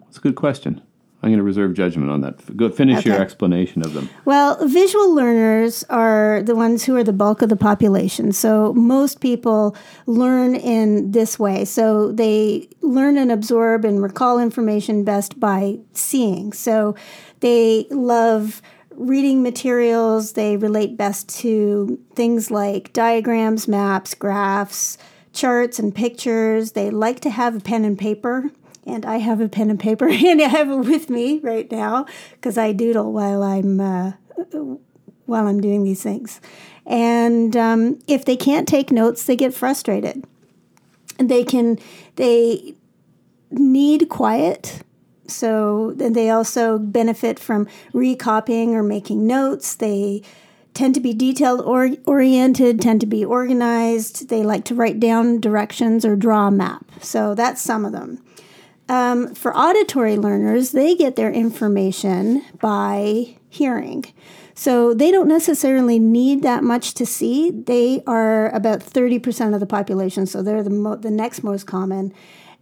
[0.01, 0.81] That's a good question.
[1.25, 2.55] I'm going to reserve judgment on that.
[2.55, 4.11] Go finish your explanation of them.
[4.25, 8.31] Well, visual learners are the ones who are the bulk of the population.
[8.31, 11.65] So most people learn in this way.
[11.65, 16.53] So they learn and absorb and recall information best by seeing.
[16.53, 16.93] So
[17.39, 18.61] they love
[18.91, 20.33] reading materials.
[20.33, 24.99] They relate best to things like diagrams, maps, graphs,
[25.33, 26.73] charts, and pictures.
[26.73, 28.51] They like to have a pen and paper
[28.85, 32.05] and I have a pen and paper, and I have it with me right now
[32.31, 34.13] because I doodle while I'm uh,
[35.25, 36.39] while I'm doing these things.
[36.85, 40.23] And um, if they can't take notes, they get frustrated.
[41.17, 41.79] They can
[42.15, 42.75] they
[43.51, 44.83] need quiet.
[45.27, 49.73] So then they also benefit from recopying or making notes.
[49.73, 50.21] They
[50.75, 54.29] tend to be detailed or oriented, tend to be organized.
[54.29, 56.85] They like to write down directions or draw a map.
[57.01, 58.21] So that's some of them.
[58.87, 64.05] Um, for auditory learners, they get their information by hearing.
[64.53, 67.51] So they don't necessarily need that much to see.
[67.51, 72.13] They are about 30% of the population, so they're the, mo- the next most common.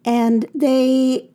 [0.05, 1.29] And they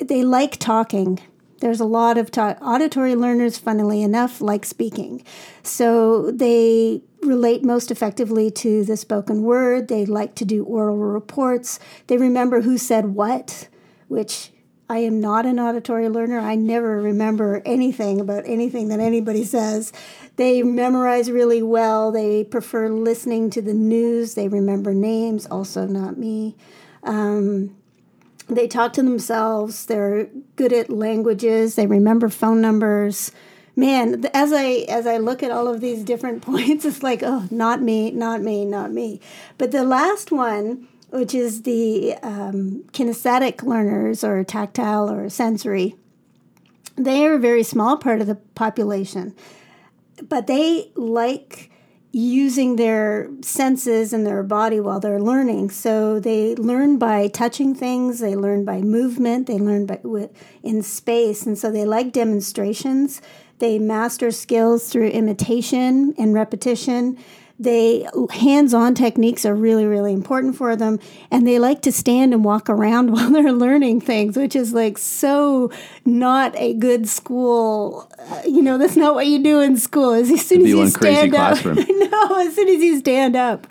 [0.00, 1.18] they like talking.
[1.60, 5.24] There's a lot of ta- auditory learners, funnily enough, like speaking.
[5.64, 9.88] So they relate most effectively to the spoken word.
[9.88, 11.80] They like to do oral reports.
[12.06, 13.68] They remember who said what,
[14.08, 14.50] which
[14.90, 16.38] I am not an auditory learner.
[16.38, 19.92] I never remember anything about anything that anybody says.
[20.36, 22.10] They memorize really well.
[22.10, 24.34] They prefer listening to the news.
[24.34, 26.56] They remember names, also not me.
[27.02, 27.76] Um,
[28.48, 29.84] they talk to themselves.
[29.84, 31.74] They're good at languages.
[31.74, 33.30] They remember phone numbers.
[33.76, 37.46] Man, as I as I look at all of these different points, it's like, oh,
[37.50, 39.20] not me, not me, not me.
[39.58, 45.94] But the last one, which is the um, kinesthetic learners or tactile or sensory,
[46.96, 49.34] they are a very small part of the population,
[50.28, 51.70] but they like
[52.10, 55.70] using their senses and their body while they're learning.
[55.70, 60.00] So they learn by touching things, they learn by movement, they learn by
[60.62, 63.20] in space, and so they like demonstrations.
[63.58, 67.18] They master skills through imitation and repetition.
[67.60, 72.44] They hands-on techniques are really really important for them and they like to stand and
[72.44, 75.70] walk around while they're learning things which is like so
[76.04, 80.28] not a good school uh, you know that's not what you do in school as
[80.46, 83.66] soon as you stand up no as soon as you stand up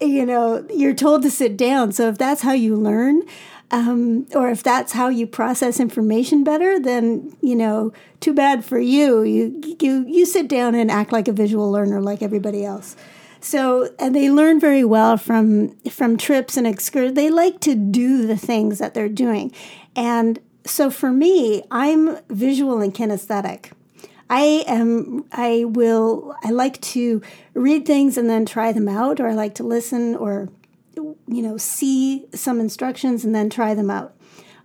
[0.00, 3.22] you know you're told to sit down so if that's how you learn
[3.70, 8.78] um, or if that's how you process information better, then you know, too bad for
[8.78, 9.22] you.
[9.22, 12.96] You you you sit down and act like a visual learner, like everybody else.
[13.46, 17.14] So, and they learn very well from from trips and excursions.
[17.14, 19.52] They like to do the things that they're doing.
[19.94, 23.70] And so for me, I'm visual and kinesthetic.
[24.28, 27.22] I am I will I like to
[27.54, 30.48] read things and then try them out or I like to listen or
[30.96, 34.15] you know see some instructions and then try them out.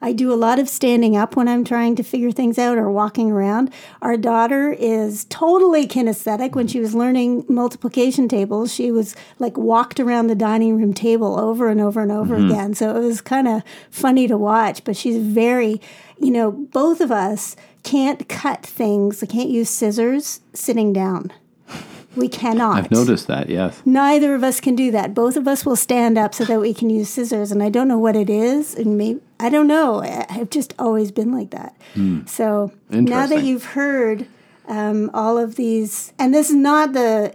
[0.01, 2.89] I do a lot of standing up when I'm trying to figure things out or
[2.91, 3.71] walking around.
[4.01, 6.55] Our daughter is totally kinesthetic.
[6.55, 11.39] When she was learning multiplication tables, she was like walked around the dining room table
[11.39, 12.49] over and over and over mm-hmm.
[12.49, 12.73] again.
[12.73, 13.61] So it was kind of
[13.91, 15.79] funny to watch, but she's very,
[16.19, 21.31] you know, both of us can't cut things, I can't use scissors sitting down.
[22.15, 22.77] We cannot.
[22.77, 23.81] I've noticed that, yes.
[23.85, 25.13] Neither of us can do that.
[25.13, 27.87] Both of us will stand up so that we can use scissors, and I don't
[27.87, 30.01] know what it is, and maybe I don't know.
[30.30, 31.75] I've just always been like that.
[31.95, 32.30] Mm.
[32.30, 34.27] So now that you've heard
[34.67, 37.34] um, all of these, and this is not the,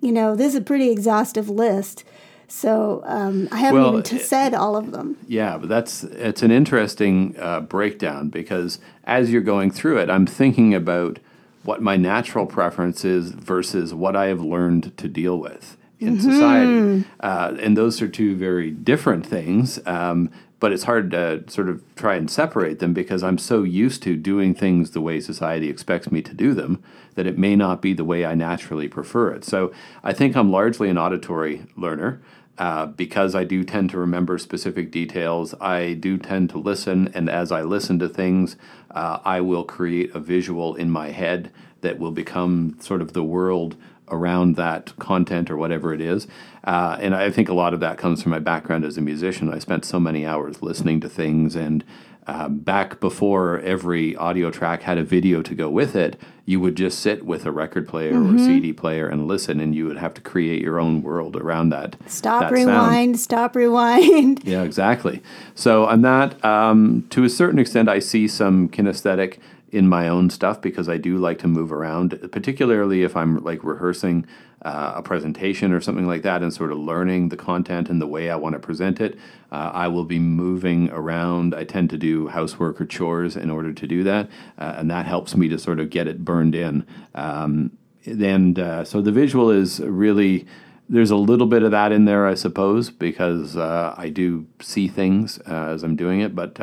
[0.00, 2.04] you know, this is a pretty exhaustive list.
[2.48, 5.16] So um, I haven't well, even t- said all of them.
[5.26, 10.26] Yeah, but that's it's an interesting uh, breakdown because as you're going through it, I'm
[10.26, 11.18] thinking about
[11.64, 16.30] what my natural preference is versus what I have learned to deal with in mm-hmm.
[16.30, 17.04] society.
[17.20, 19.80] Uh, and those are two very different things.
[19.86, 24.02] Um, but it's hard to sort of try and separate them because I'm so used
[24.04, 26.82] to doing things the way society expects me to do them
[27.14, 29.44] that it may not be the way I naturally prefer it.
[29.44, 32.20] So I think I'm largely an auditory learner.
[32.58, 37.28] Uh, because I do tend to remember specific details, I do tend to listen, and
[37.28, 38.56] as I listen to things,
[38.92, 43.22] uh, I will create a visual in my head that will become sort of the
[43.22, 43.76] world
[44.08, 46.26] around that content or whatever it is.
[46.64, 49.52] Uh, and I think a lot of that comes from my background as a musician.
[49.52, 51.84] I spent so many hours listening to things and
[52.26, 56.76] uh, back before every audio track had a video to go with it, you would
[56.76, 58.34] just sit with a record player mm-hmm.
[58.34, 61.36] or a CD player and listen, and you would have to create your own world
[61.36, 61.94] around that.
[62.06, 63.20] Stop, that rewind, sound.
[63.20, 64.42] stop, rewind.
[64.44, 65.22] yeah, exactly.
[65.54, 69.38] So, on that, um, to a certain extent, I see some kinesthetic
[69.76, 73.62] in my own stuff because I do like to move around, particularly if I'm like
[73.62, 74.26] rehearsing
[74.62, 78.06] uh, a presentation or something like that and sort of learning the content and the
[78.06, 79.18] way I want to present it.
[79.52, 81.54] Uh, I will be moving around.
[81.54, 85.04] I tend to do housework or chores in order to do that, uh, and that
[85.04, 86.86] helps me to sort of get it burned in.
[87.14, 90.46] Um, and uh, so the visual is really
[90.88, 94.88] there's a little bit of that in there, I suppose, because uh, I do see
[94.88, 96.58] things uh, as I'm doing it, but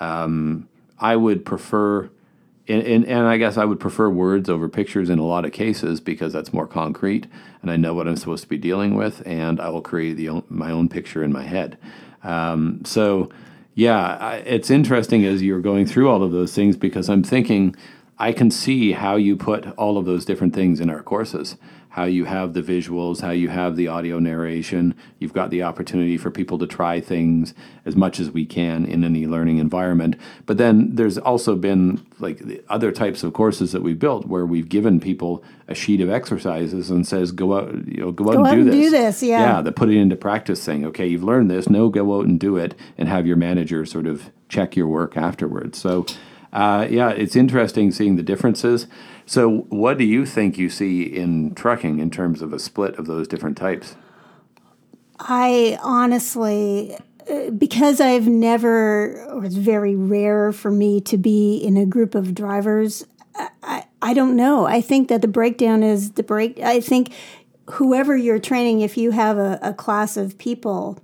[0.00, 0.66] um,
[0.98, 2.10] I would prefer
[2.70, 5.52] and, and, and, I guess I would prefer words over pictures in a lot of
[5.52, 7.26] cases because that's more concrete
[7.62, 10.42] and I know what I'm supposed to be dealing with and I will create the,
[10.48, 11.78] my own picture in my head.
[12.22, 13.30] Um, so,
[13.74, 17.74] yeah, I, it's interesting as you're going through all of those things because I'm thinking
[18.18, 21.56] I can see how you put all of those different things in our courses
[21.90, 24.94] how you have the visuals, how you have the audio narration.
[25.18, 27.52] You've got the opportunity for people to try things
[27.84, 30.14] as much as we can in any learning environment.
[30.46, 34.46] But then there's also been like the other types of courses that we've built where
[34.46, 38.36] we've given people a sheet of exercises and says go out, you know, go out
[38.36, 38.74] go and, do, this.
[38.74, 39.22] do this.
[39.22, 39.62] Yeah, yeah.
[39.62, 40.86] The put it into practice thing.
[40.86, 41.68] Okay, you've learned this.
[41.68, 45.16] No, go out and do it, and have your manager sort of check your work
[45.16, 45.78] afterwards.
[45.78, 46.06] So
[46.52, 48.88] Uh, yeah, it's interesting seeing the differences.
[49.30, 53.06] So, what do you think you see in trucking in terms of a split of
[53.06, 53.94] those different types?
[55.20, 56.98] I honestly,
[57.30, 62.16] uh, because I've never, or it's very rare for me to be in a group
[62.16, 63.06] of drivers,
[63.62, 64.66] I, I don't know.
[64.66, 66.58] I think that the breakdown is the break.
[66.58, 67.12] I think
[67.74, 70.98] whoever you're training, if you have a, a class of people,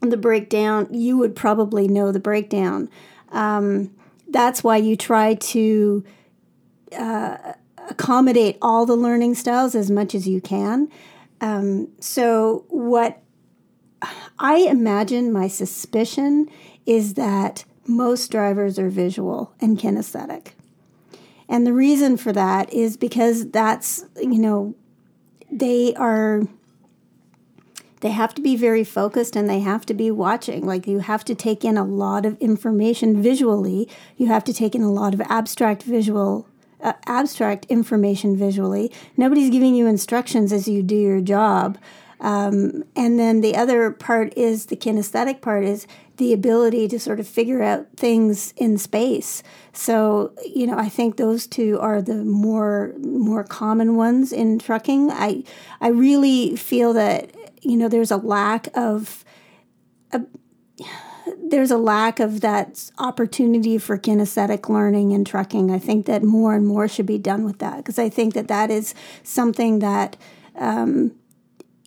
[0.00, 2.90] the breakdown, you would probably know the breakdown.
[3.30, 3.94] Um,
[4.28, 6.02] that's why you try to
[6.96, 7.54] uh,
[7.88, 10.90] accommodate all the learning styles as much as you can.
[11.40, 13.22] Um, so, what
[14.38, 16.48] I imagine my suspicion
[16.84, 20.52] is that most drivers are visual and kinesthetic.
[21.48, 24.74] And the reason for that is because that's, you know,
[25.50, 26.42] they are
[28.00, 30.66] they have to be very focused and they have to be watching.
[30.66, 33.88] Like you have to take in a lot of information visually.
[34.16, 36.46] You have to take in a lot of abstract visual,
[36.82, 38.92] uh, abstract information visually.
[39.16, 41.78] Nobody's giving you instructions as you do your job.
[42.20, 47.20] Um, and then the other part is the kinesthetic part is the ability to sort
[47.20, 49.42] of figure out things in space.
[49.72, 55.10] So, you know, I think those two are the more more common ones in trucking.
[55.10, 55.44] I
[55.80, 59.24] I really feel that you know there's a lack of
[60.12, 60.22] a,
[61.38, 65.70] there's a lack of that opportunity for kinesthetic learning in trucking.
[65.70, 68.48] I think that more and more should be done with that because I think that
[68.48, 70.16] that is something that
[70.56, 71.12] um,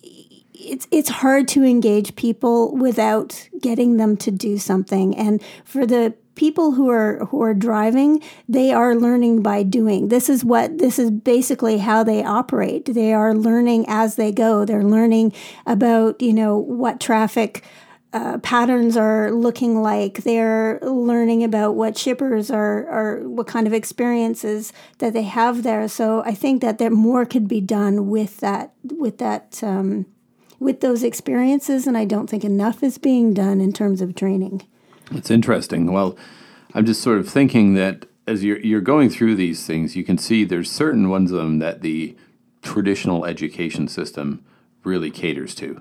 [0.02, 5.16] it's it's hard to engage people without getting them to do something.
[5.16, 10.08] And for the people who are who are driving, they are learning by doing.
[10.08, 12.86] This is what this is basically how they operate.
[12.86, 14.64] They are learning as they go.
[14.64, 15.32] They're learning
[15.66, 17.64] about, you know, what traffic
[18.12, 20.24] uh, patterns are looking like.
[20.24, 25.86] They're learning about what shippers are, are, what kind of experiences that they have there.
[25.88, 30.06] So I think that there more could be done with that, with that um,
[30.60, 34.62] with those experiences, and I don't think enough is being done in terms of training.
[35.10, 35.90] It's interesting.
[35.90, 36.16] Well,
[36.74, 40.18] I'm just sort of thinking that as you're, you're going through these things, you can
[40.18, 42.14] see there's certain ones of them that the
[42.62, 44.44] traditional education system
[44.84, 45.80] really caters to.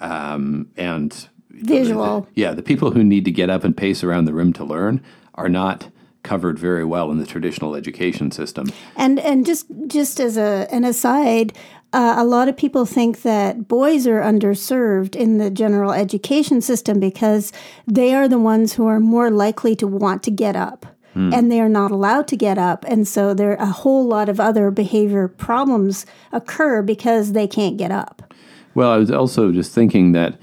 [0.00, 1.28] Um, and
[1.62, 2.22] visual.
[2.22, 4.64] The, yeah, the people who need to get up and pace around the room to
[4.64, 5.02] learn
[5.34, 5.88] are not
[6.22, 8.66] covered very well in the traditional education system.
[8.96, 11.52] And and just just as a an aside,
[11.92, 17.00] uh, a lot of people think that boys are underserved in the general education system
[17.00, 17.52] because
[17.86, 20.86] they are the ones who are more likely to want to get up.
[21.14, 21.32] Hmm.
[21.32, 22.84] And they are not allowed to get up.
[22.86, 27.90] And so there a whole lot of other behavior problems occur because they can't get
[27.90, 28.34] up.
[28.74, 30.38] Well, I was also just thinking that,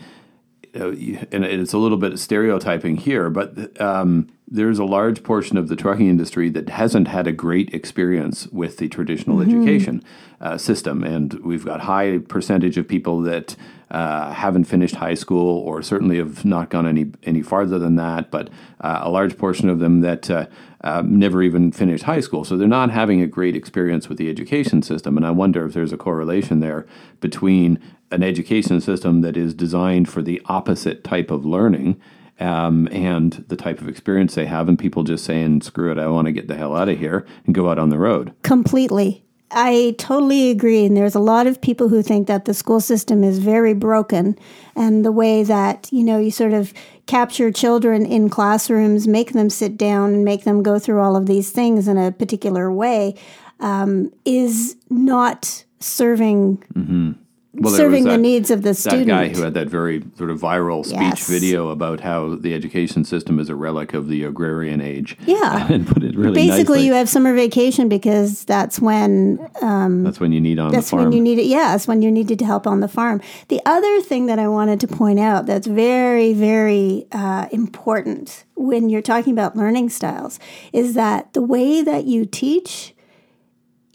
[0.76, 0.90] uh,
[1.32, 5.70] and it's a little bit of stereotyping here, but um, there's a large portion of
[5.70, 9.62] the trucking industry that hasn't had a great experience with the traditional mm-hmm.
[9.62, 10.04] education
[10.42, 13.56] uh, system, and we've got high percentage of people that
[13.92, 18.30] uh, haven't finished high school or certainly have not gone any any farther than that.
[18.30, 18.50] But
[18.82, 20.48] uh, a large portion of them that uh,
[20.82, 24.30] um, never even finished high school, so they're not having a great experience with the
[24.30, 25.18] education system.
[25.18, 26.86] And I wonder if there's a correlation there
[27.20, 27.80] between
[28.12, 32.00] an education system that is designed for the opposite type of learning
[32.40, 36.08] um, and the type of experience they have, and people just saying, screw it, I
[36.08, 38.34] want to get the hell out of here and go out on the road.
[38.44, 39.24] Completely.
[39.52, 40.86] I totally agree.
[40.86, 44.38] And there's a lot of people who think that the school system is very broken
[44.76, 46.74] and the way that, you know, you sort of
[47.06, 51.28] capture children in classrooms, make them sit down and make them go through all of
[51.28, 53.16] these things in a particular way
[53.60, 57.12] um, is not serving mm-hmm
[57.58, 59.08] well, serving that, the needs of the student.
[59.08, 61.30] That guy who had that very sort of viral speech yes.
[61.30, 65.18] video about how the education system is a relic of the agrarian age.
[65.26, 66.86] Yeah, and put it really basically nicely.
[66.88, 70.92] you have summer vacation because that's when um, that's when you need on that's the
[70.92, 71.04] farm.
[71.04, 71.46] when you need it.
[71.46, 73.22] Yeah, that's when you needed to help on the farm.
[73.48, 78.90] The other thing that I wanted to point out that's very very uh, important when
[78.90, 80.40] you're talking about learning styles
[80.74, 82.95] is that the way that you teach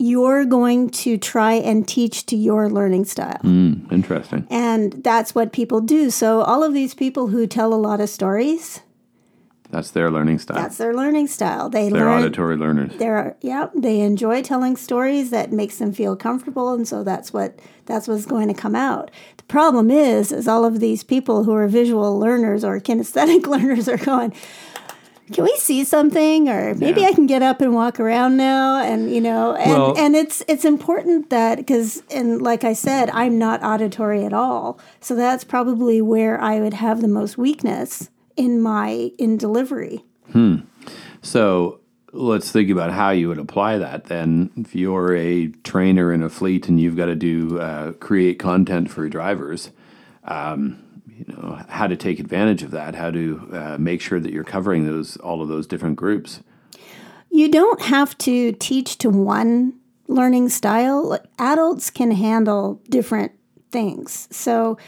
[0.01, 3.39] you're going to try and teach to your learning style.
[3.45, 4.47] Mm, interesting.
[4.49, 6.09] And that's what people do.
[6.09, 8.81] So, all of these people who tell a lot of stories,
[9.71, 10.57] that's their learning style.
[10.57, 11.69] That's their learning style.
[11.69, 12.93] They they're learn, auditory learners.
[12.97, 13.69] They're yeah.
[13.75, 18.27] They enjoy telling stories that makes them feel comfortable, and so that's what that's what's
[18.27, 19.11] going to come out.
[19.37, 23.87] The problem is, is all of these people who are visual learners or kinesthetic learners
[23.87, 24.33] are going
[25.33, 27.09] can we see something or maybe yeah.
[27.09, 30.43] i can get up and walk around now and you know and, well, and it's
[30.49, 35.45] it's important that because and like i said i'm not auditory at all so that's
[35.45, 40.57] probably where i would have the most weakness in my in delivery hmm
[41.23, 41.81] so
[42.13, 44.51] let's think about how you would apply that then.
[44.57, 48.91] If you're a trainer in a fleet and you've got to do uh, create content
[48.91, 49.71] for drivers,
[50.25, 50.83] um,
[51.21, 54.45] you know how to take advantage of that, how to uh, make sure that you're
[54.45, 56.41] covering those all of those different groups.
[57.31, 59.75] You don't have to teach to one
[60.09, 61.19] learning style.
[61.39, 63.33] Adults can handle different
[63.71, 64.29] things.
[64.31, 64.79] So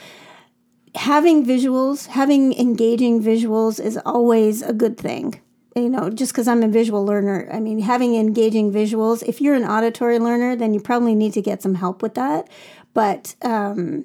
[0.95, 5.41] having visuals, having engaging visuals is always a good thing.
[5.75, 9.55] You know, just because I'm a visual learner, I mean, having engaging visuals, if you're
[9.55, 12.51] an auditory learner, then you probably need to get some help with that.
[12.93, 14.05] But um,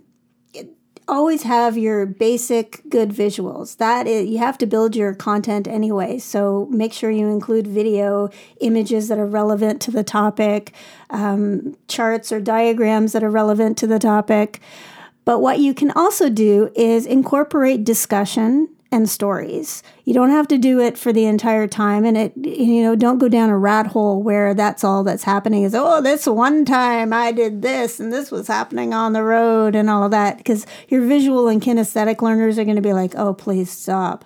[1.08, 3.78] always have your basic good visuals.
[3.78, 6.20] That is, you have to build your content anyway.
[6.20, 8.30] So make sure you include video,
[8.60, 10.74] images that are relevant to the topic,
[11.10, 14.60] um, charts or diagrams that are relevant to the topic.
[15.26, 19.84] But what you can also do is incorporate discussion and stories.
[20.06, 23.18] You don't have to do it for the entire time and it you know don't
[23.18, 27.12] go down a rat hole where that's all that's happening is oh this one time
[27.12, 30.66] I did this and this was happening on the road and all of that because
[30.88, 34.26] your visual and kinesthetic learners are going to be like oh please stop.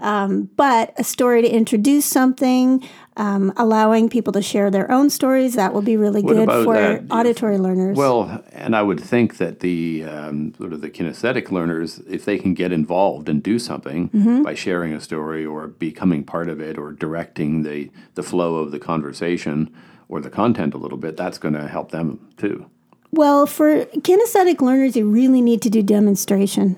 [0.00, 2.86] Um, but a story to introduce something,
[3.16, 6.74] um, allowing people to share their own stories, that will be really What good for
[6.74, 7.04] that?
[7.10, 7.96] auditory learners.
[7.96, 12.38] Well, and I would think that the um, sort of the kinesthetic learners, if they
[12.38, 14.42] can get involved and do something Mm-hmm.
[14.42, 18.70] by sharing a story or becoming part of it or directing the the flow of
[18.72, 19.72] the conversation
[20.08, 22.66] or the content a little bit, that's going to help them too.
[23.12, 26.76] Well, for kinesthetic learners, you really need to do demonstration.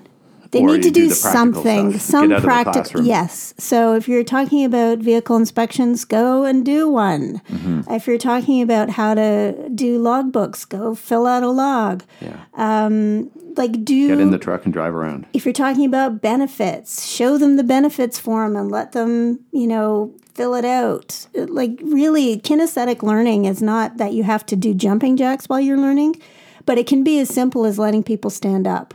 [0.51, 2.01] They need to do do, something, stuff.
[2.01, 3.01] some Get out of the practical.
[3.03, 3.53] Yes.
[3.57, 7.41] So if you're talking about vehicle inspections, go and do one.
[7.49, 7.91] Mm-hmm.
[7.91, 12.03] If you're talking about how to do logbooks, go fill out a log.
[12.21, 12.39] Yeah.
[12.53, 15.25] Um, Like do Get in the truck and drive around.
[15.33, 20.13] if you're talking about benefits, show them the benefits form and let them, you know,
[20.35, 21.25] fill it out.
[21.33, 25.79] Like, really, kinesthetic learning is not that you have to do jumping jacks while you're
[25.79, 26.21] learning,
[26.67, 28.93] but it can be as simple as letting people stand up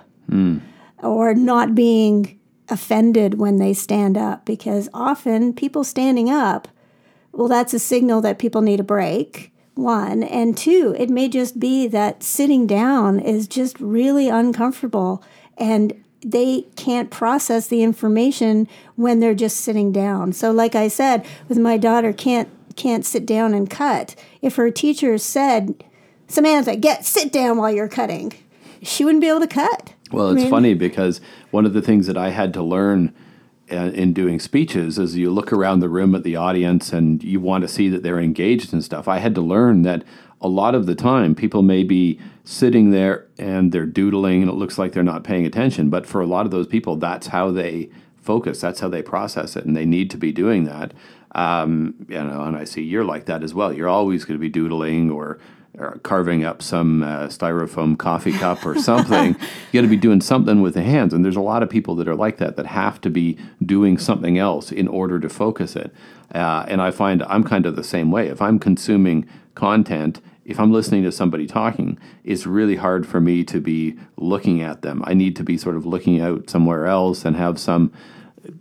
[1.03, 2.38] or not being
[2.68, 6.68] offended when they stand up because often people standing up,
[7.32, 9.53] well, that's a signal that people need a break.
[9.74, 15.22] One and two, it may just be that sitting down is just really uncomfortable
[15.57, 15.94] and
[16.24, 20.32] they can't process the information when they're just sitting down.
[20.32, 24.14] So like I said, with my daughter can't can't sit down and cut.
[24.40, 25.84] If her teacher said,
[26.26, 28.32] "Samantha, get sit down while you're cutting."
[28.82, 29.92] She wouldn't be able to cut.
[30.12, 33.14] Well, it's mean- funny because one of the things that I had to learn
[33.70, 37.40] uh, in doing speeches is you look around the room at the audience and you
[37.40, 39.08] want to see that they're engaged and stuff.
[39.08, 40.04] I had to learn that
[40.40, 44.54] a lot of the time people may be sitting there and they're doodling and it
[44.54, 47.50] looks like they're not paying attention, but for a lot of those people, that's how
[47.50, 47.88] they
[48.20, 50.92] focus, that's how they process it, and they need to be doing that.
[51.34, 53.72] Um, you know, and I see you're like that as well.
[53.72, 55.38] You're always going to be doodling or
[56.02, 59.28] carving up some uh, styrofoam coffee cup or something.
[59.72, 61.14] you got to be doing something with the hands.
[61.14, 63.96] And there's a lot of people that are like that that have to be doing
[63.96, 65.92] something else in order to focus it.
[66.34, 68.28] Uh, and I find I'm kind of the same way.
[68.28, 73.44] If I'm consuming content, if I'm listening to somebody talking, it's really hard for me
[73.44, 75.02] to be looking at them.
[75.06, 77.92] I need to be sort of looking out somewhere else and have some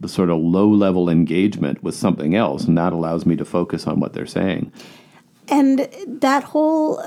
[0.05, 2.65] sort of low level engagement with something else.
[2.65, 4.71] And that allows me to focus on what they're saying.
[5.51, 7.03] And that whole,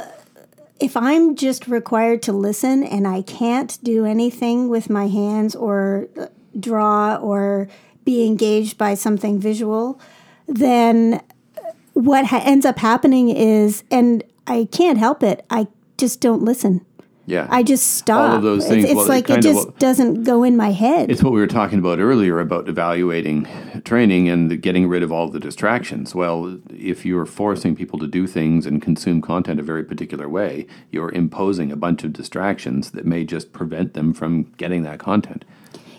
[0.78, 6.08] if I'm just required to listen and I can't do anything with my hands or
[6.20, 6.26] uh,
[6.60, 7.68] draw or
[8.04, 9.98] be engaged by something visual,
[10.46, 11.22] then
[11.56, 16.42] uh, what ha- ends up happening is, and I can't help it, I just don't
[16.42, 16.84] listen.
[17.26, 17.46] Yeah.
[17.50, 18.30] I just stop.
[18.30, 20.72] All of those It's- things, It's, well, like it of- just doesn't go in my
[20.72, 21.10] head.
[21.10, 23.46] It's what we were talking about earlier about evaluating
[23.84, 26.14] training and getting rid of all the distractions.
[26.14, 30.66] Well, if you're forcing people to do things and consume content a very particular way,
[30.90, 35.44] you're imposing a bunch of distractions that may just prevent them from getting that content.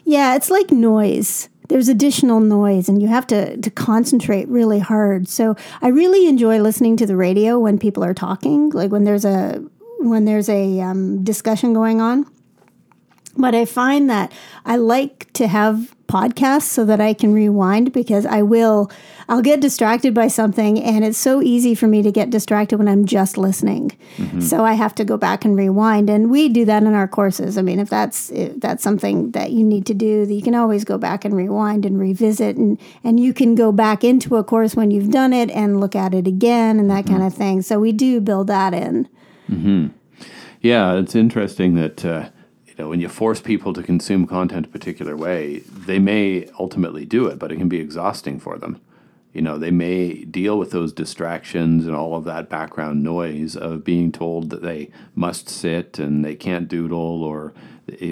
[0.03, 1.49] Yeah, it's like noise.
[1.67, 5.27] There's additional noise, and you have to, to concentrate really hard.
[5.27, 9.25] So I really enjoy listening to the radio when people are talking, like when there's
[9.25, 9.63] a
[10.09, 12.25] when there's a um, discussion going on.
[13.37, 14.31] But I find that
[14.65, 18.91] I like to have podcasts so that I can rewind because I will
[19.27, 22.87] I'll get distracted by something and it's so easy for me to get distracted when
[22.87, 23.91] I'm just listening.
[24.39, 27.57] So I have to go back and rewind and we do that in our courses.
[27.57, 30.55] I mean if that's if that's something that you need to do, that you can
[30.55, 34.43] always go back and rewind and revisit and and you can go back into a
[34.43, 37.63] course when you've done it and look at it again and that kind of thing.
[37.63, 39.09] So we do build that in.
[40.61, 42.29] Yeah, it's interesting that uh,
[42.65, 47.05] you know when you force people to consume content a particular way, they may ultimately
[47.05, 48.81] do it, but it can be exhausting for them.
[49.35, 53.83] You know, they may deal with those distractions and all of that background noise of
[53.83, 57.53] being told that they must sit and they can't doodle or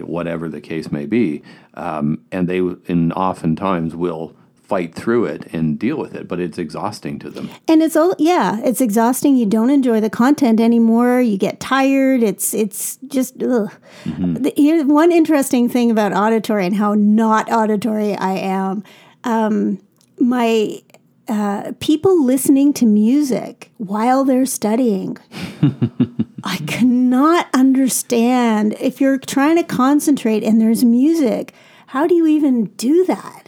[0.02, 1.42] whatever the case may be.
[1.76, 6.58] Um, and they, and oftentimes, will fight through it and deal with it, but it's
[6.58, 7.50] exhausting to them.
[7.68, 9.36] And it's all yeah, it's exhausting.
[9.36, 11.22] You don't enjoy the content anymore.
[11.22, 12.24] You get tired.
[12.24, 13.72] It's it's just ugh.
[14.06, 14.48] Mm-hmm.
[14.56, 18.84] Here's one interesting thing about auditory and how not auditory I am.
[19.26, 19.80] Um,
[20.18, 20.82] my
[21.28, 25.18] uh, people listening to music while they're studying.
[26.44, 31.54] I cannot understand if you're trying to concentrate and there's music,
[31.88, 33.43] how do you even do that?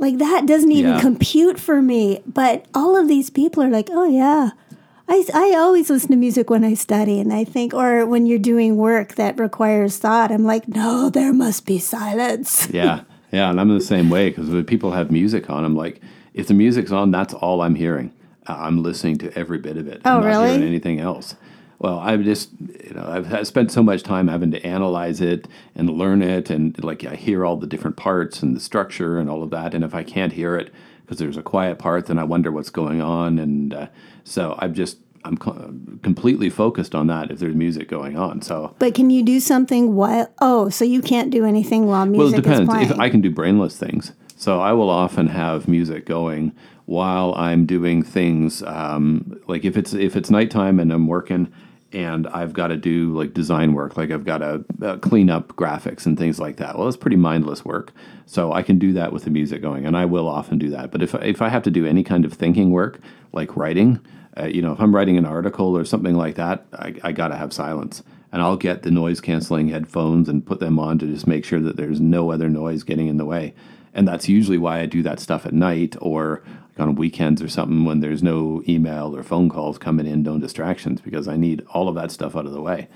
[0.00, 1.00] Like, that doesn't even yeah.
[1.00, 2.22] compute for me.
[2.26, 4.50] But all of these people are like, oh, yeah.
[5.08, 8.38] I, I always listen to music when I study, and I think, or when you're
[8.38, 12.68] doing work that requires thought, I'm like, no, there must be silence.
[12.80, 13.02] Yeah.
[13.32, 13.50] Yeah.
[13.50, 16.00] And I'm the same way because when people have music on, I'm like,
[16.34, 18.12] if the music's on, that's all I'm hearing.
[18.46, 20.00] I'm listening to every bit of it.
[20.04, 20.48] Oh, I'm not really?
[20.50, 21.34] Hearing anything else?
[21.80, 25.88] Well, I've just, you know, I've spent so much time having to analyze it and
[25.88, 29.42] learn it, and like I hear all the different parts and the structure and all
[29.42, 29.72] of that.
[29.72, 30.70] And if I can't hear it
[31.00, 33.38] because there's a quiet part, then I wonder what's going on.
[33.38, 33.86] And uh,
[34.24, 35.38] so I've just I'm
[36.02, 38.42] completely focused on that if there's music going on.
[38.42, 40.30] So, but can you do something while?
[40.42, 42.60] Oh, so you can't do anything while music well, it depends.
[42.60, 42.90] is playing.
[42.90, 46.52] If I can do brainless things, so I will often have music going
[46.84, 48.62] while I'm doing things.
[48.64, 51.50] Um, like if it's if it's nighttime and I'm working
[51.92, 55.48] and I've got to do like design work, like I've got to uh, clean up
[55.56, 56.78] graphics and things like that.
[56.78, 57.92] Well, it's pretty mindless work,
[58.26, 60.90] so I can do that with the music going, and I will often do that.
[60.90, 63.00] But if if I have to do any kind of thinking work,
[63.32, 64.00] like writing,
[64.38, 67.28] uh, you know, if I'm writing an article or something like that, I, I got
[67.28, 68.02] to have silence.
[68.32, 71.58] And I'll get the noise canceling headphones and put them on to just make sure
[71.58, 73.54] that there's no other noise getting in the way
[73.94, 77.48] and that's usually why I do that stuff at night or like on weekends or
[77.48, 81.64] something when there's no email or phone calls coming in, no distractions, because I need
[81.72, 82.88] all of that stuff out of the way.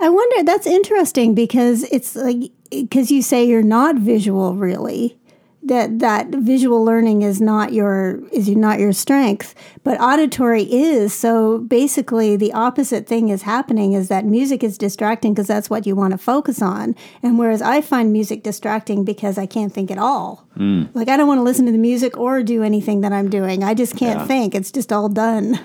[0.00, 0.42] I wonder.
[0.42, 5.18] That's interesting because it's like because you say you're not visual really,
[5.66, 9.54] that that visual learning is not your is not your strength
[9.84, 11.14] but auditory is.
[11.14, 15.86] So basically the opposite thing is happening is that music is distracting because that's what
[15.86, 16.94] you want to focus on.
[17.22, 20.46] And whereas i find music distracting because i can't think at all.
[20.56, 20.88] Mm.
[20.94, 23.62] like i don't want to listen to the music or do anything that i'm doing.
[23.62, 24.26] I just can't yeah.
[24.26, 24.54] think.
[24.54, 25.60] It's just all done.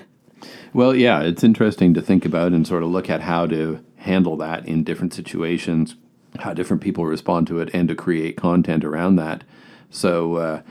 [0.74, 4.36] Well yeah it's interesting to think about and sort of look at how to handle
[4.38, 5.96] that in different situations
[6.40, 9.44] how different people respond to it and to create content around that
[9.92, 10.62] so, uh,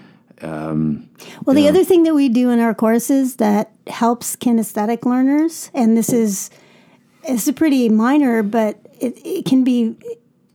[0.41, 1.07] um,
[1.45, 1.69] well, the know.
[1.69, 6.49] other thing that we do in our courses that helps kinesthetic learners, and this is
[7.23, 9.95] it's a pretty minor, but it, it can be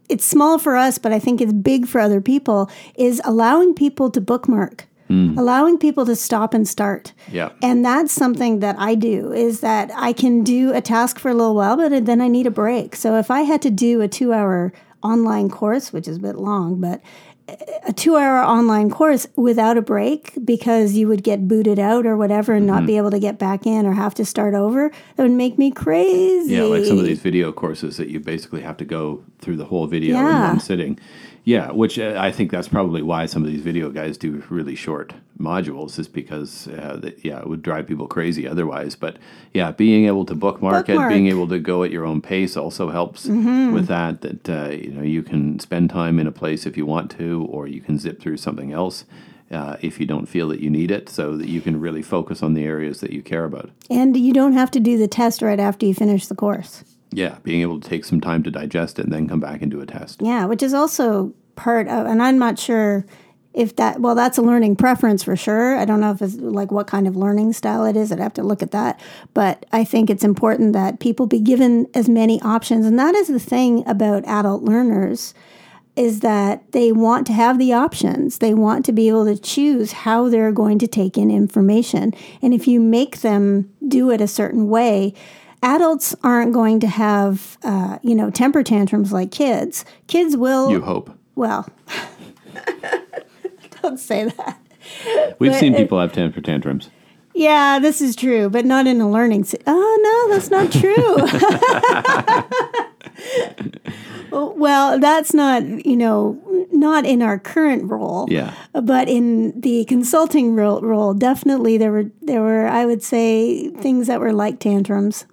[0.08, 4.10] it's small for us, but I think it's big for other people, is allowing people
[4.10, 4.86] to bookmark.
[5.08, 5.38] Mm.
[5.38, 7.12] allowing people to stop and start.
[7.30, 7.50] Yeah.
[7.62, 11.32] And that's something that I do is that I can do a task for a
[11.32, 12.96] little while, but then I need a break.
[12.96, 14.72] So if I had to do a two hour
[15.04, 17.00] online course, which is a bit long, but
[17.48, 22.16] a two hour online course without a break because you would get booted out or
[22.16, 22.74] whatever and mm-hmm.
[22.74, 25.56] not be able to get back in or have to start over, that would make
[25.58, 26.54] me crazy.
[26.54, 29.64] Yeah, like some of these video courses that you basically have to go through the
[29.64, 30.44] whole video yeah.
[30.44, 30.98] in one sitting.
[31.46, 34.74] Yeah, which uh, I think that's probably why some of these video guys do really
[34.74, 38.96] short modules, is because uh, that, yeah, it would drive people crazy otherwise.
[38.96, 39.18] But
[39.54, 41.08] yeah, being able to bookmark, bookmark.
[41.08, 43.72] it, being able to go at your own pace, also helps mm-hmm.
[43.72, 44.22] with that.
[44.22, 47.46] That uh, you know you can spend time in a place if you want to,
[47.48, 49.04] or you can zip through something else.
[49.48, 52.42] Uh, if you don't feel that you need it, so that you can really focus
[52.42, 53.70] on the areas that you care about.
[53.88, 56.82] And you don't have to do the test right after you finish the course.
[57.16, 59.70] Yeah, being able to take some time to digest it and then come back and
[59.70, 60.20] do a test.
[60.20, 63.06] Yeah, which is also part of, and I'm not sure
[63.54, 65.78] if that, well, that's a learning preference for sure.
[65.78, 68.12] I don't know if it's like what kind of learning style it is.
[68.12, 69.00] I'd have to look at that.
[69.32, 72.84] But I think it's important that people be given as many options.
[72.84, 75.32] And that is the thing about adult learners
[75.96, 78.40] is that they want to have the options.
[78.40, 82.12] They want to be able to choose how they're going to take in information.
[82.42, 85.14] And if you make them do it a certain way,
[85.62, 89.84] adults aren't going to have uh, you know temper tantrums like kids.
[90.06, 91.10] Kids will you hope.
[91.34, 91.68] Well
[93.82, 94.58] don't say that.
[95.38, 96.90] We've but seen people have temper tantrums.
[97.34, 101.16] Yeah this is true but not in a learning si- oh no that's not true.
[104.30, 106.38] Well that's not you know
[106.72, 108.26] not in our current role.
[108.28, 108.52] Yeah.
[108.72, 114.06] But in the consulting role, role definitely there were there were i would say things
[114.08, 115.24] that were like tantrums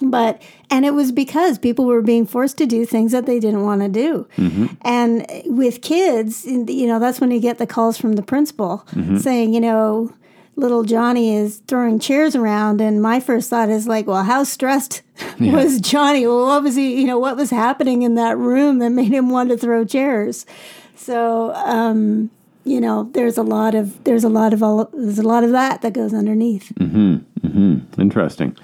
[0.00, 0.40] but
[0.70, 3.80] and it was because people were being forced to do things that they didn't want
[3.80, 4.66] to do mm-hmm.
[4.82, 9.16] and with kids you know that's when you get the calls from the principal mm-hmm.
[9.18, 10.12] saying you know
[10.58, 15.02] little Johnny is throwing chairs around, and my first thought is like, well, how stressed
[15.40, 16.26] was Johnny?
[16.26, 17.00] Well, what was he?
[17.00, 20.44] You know, what was happening in that room that made him want to throw chairs?
[20.96, 22.30] So, um,
[22.64, 25.52] you know, there's a lot of there's a lot of all, there's a lot of
[25.52, 26.72] that that goes underneath.
[26.78, 27.24] Mhm.
[27.40, 27.98] Mhm.
[27.98, 28.56] Interesting.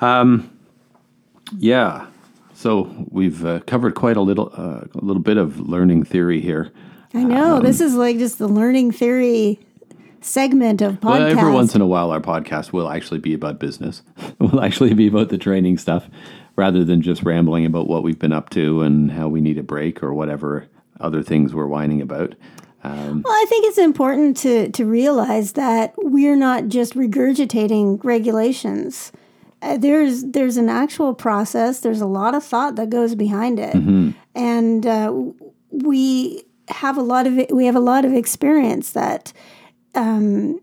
[0.00, 0.50] Um,
[1.58, 2.06] yeah.
[2.54, 6.70] So we've uh, covered quite a little, uh, a little bit of learning theory here.
[7.14, 9.58] I know this is like just the learning theory
[10.20, 11.18] segment of podcast.
[11.18, 14.02] Well, every once in a while, our podcast will actually be about business.
[14.38, 16.08] will actually be about the training stuff,
[16.56, 19.62] rather than just rambling about what we've been up to and how we need a
[19.62, 20.66] break or whatever
[21.00, 22.34] other things we're whining about.
[22.84, 29.12] Um, Well, I think it's important to to realize that we're not just regurgitating regulations.
[29.62, 31.80] Uh, there's there's an actual process.
[31.80, 33.74] There's a lot of thought that goes behind it,
[34.34, 35.14] and uh,
[35.70, 39.32] we have a lot of we have a lot of experience that
[39.94, 40.60] um,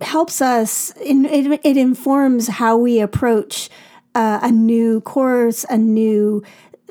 [0.00, 0.92] helps us.
[0.96, 3.70] In, it, it informs how we approach
[4.14, 6.42] uh, a new course, a new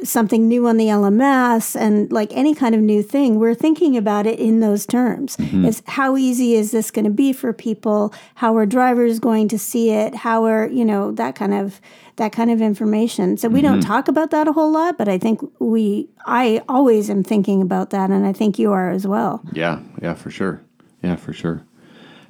[0.03, 4.25] something new on the LMS and like any kind of new thing, we're thinking about
[4.27, 5.37] it in those terms.
[5.65, 8.13] Is how easy is this going to be for people?
[8.35, 10.13] How are drivers going to see it?
[10.15, 11.81] How are, you know, that kind of
[12.17, 13.37] that kind of information.
[13.37, 17.09] So we don't talk about that a whole lot, but I think we I always
[17.09, 19.41] am thinking about that and I think you are as well.
[19.53, 20.61] yeah, yeah, for sure.
[21.03, 21.63] Yeah, for sure.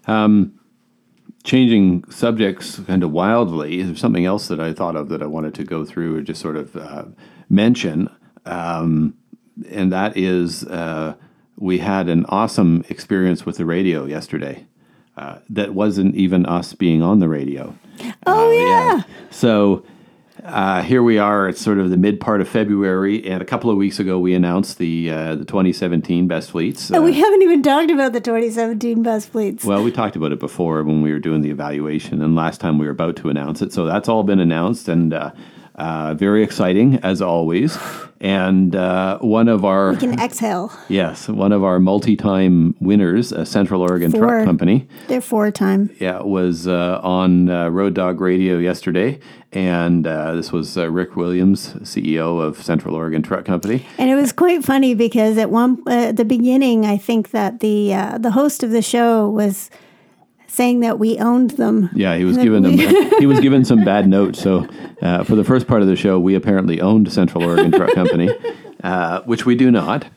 [0.08, 0.57] Um,
[1.48, 5.56] changing subjects kind of wildly, there's something else that I thought of that I wanted
[5.56, 7.06] to go through and just sort of uh,
[7.50, 8.10] mention.
[8.46, 9.16] Um,
[9.70, 11.16] and that is uh,
[11.58, 14.66] we had an awesome experience with the radio yesterday.
[15.16, 17.74] Uh, that wasn't even us being on the radio.
[18.26, 19.04] Oh yeah.
[19.32, 19.84] So
[20.48, 21.50] uh, here we are.
[21.50, 24.34] It's sort of the mid part of February, and a couple of weeks ago we
[24.34, 26.90] announced the uh, the 2017 best fleets.
[26.90, 29.64] And Uh, we haven't even talked about the 2017 best fleets.
[29.66, 32.78] well, we talked about it before when we were doing the evaluation, and last time
[32.80, 33.74] we were about to announce it.
[33.74, 35.14] So that's all been announced, and
[35.78, 37.78] uh, very exciting as always.
[38.20, 40.72] And uh, one of our we can exhale.
[40.90, 44.22] yes, one of our multi-time winners, a Central Oregon Four.
[44.22, 44.88] Truck Company.
[45.08, 45.92] They're four time.
[46.00, 49.20] Yeah, was uh, on uh, Road Dog Radio yesterday,
[49.52, 53.86] and uh, this was uh, Rick Williams, CEO of Central Oregon Truck Company.
[54.00, 57.60] And it was quite funny because at one uh, at the beginning, I think that
[57.60, 59.70] the uh, the host of the show was
[60.58, 61.90] saying that we owned them.
[61.94, 62.74] Yeah, he was given them,
[63.20, 64.42] he was given some bad notes.
[64.42, 64.68] So
[65.04, 68.30] uh, for the first part of the show, we apparently owned Central Oregon Truck Company,
[68.84, 70.08] uh, which we do not.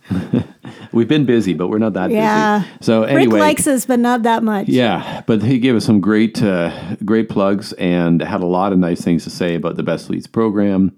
[0.93, 2.61] We've been busy, but we're not that Yeah.
[2.61, 2.71] busy.
[2.81, 4.67] So Rick anyway, likes us, but not that much.
[4.69, 8.79] Yeah, but he gave us some great, uh, great plugs and had a lot of
[8.79, 10.93] nice things to say about the Best Fleets program,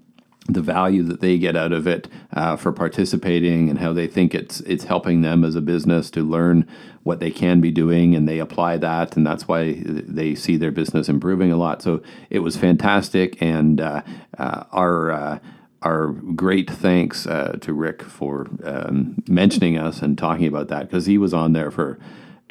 [0.47, 4.35] the value that they get out of it uh, for participating, and how they think
[4.35, 6.67] it's it's helping them as a business to learn
[7.03, 10.71] what they can be doing, and they apply that, and that's why they see their
[10.71, 11.81] business improving a lot.
[11.81, 14.01] So it was fantastic, and uh,
[14.37, 15.11] uh, our.
[15.11, 15.39] Uh,
[15.85, 21.07] our great thanks uh, to Rick for um, mentioning us and talking about that because
[21.07, 21.99] he was on there for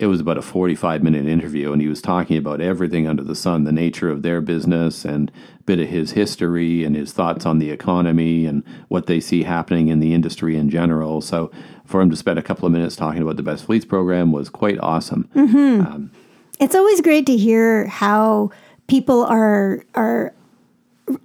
[0.03, 3.37] it was about a 45 minute interview and he was talking about everything under the
[3.37, 5.31] sun the nature of their business and
[5.61, 9.45] a bit of his history and his thoughts on the economy and what they see
[9.45, 11.21] happening in the industry in general.
[11.21, 11.53] So
[11.85, 14.51] for him to spend a couple of minutes talking about the best fleets program was
[14.51, 15.29] quite awesome.
[15.37, 15.87] Mm-hmm.
[15.87, 16.11] Um,
[16.59, 18.51] it's always great to hear how
[18.89, 20.35] people are are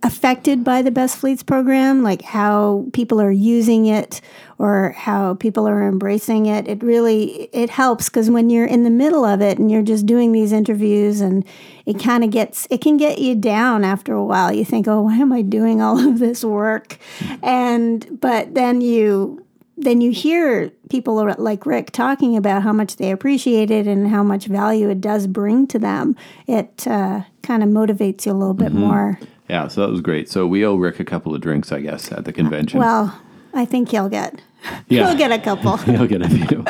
[0.04, 4.22] affected by the best fleets program like how people are using it
[4.60, 8.90] or how people are embracing it it really it helps because when you're in the
[8.90, 11.46] middle of it and you're just doing these interviews and
[11.88, 14.52] it kind of gets it can get you down after a while.
[14.52, 16.98] You think oh why am i doing all of this work?
[17.42, 19.44] And but then you
[19.80, 24.24] then you hear people like Rick talking about how much they appreciate it and how
[24.24, 26.16] much value it does bring to them.
[26.48, 29.20] It uh, kind of motivates you a little bit more.
[29.48, 30.30] yeah so that was great.
[30.30, 32.80] So we owe rick a couple of drinks i guess at the convention.
[32.80, 33.18] Well,
[33.54, 34.42] I think he'll get
[34.90, 35.10] Yeah.
[35.10, 35.78] he'll get a couple.
[35.78, 36.64] He'll get a few.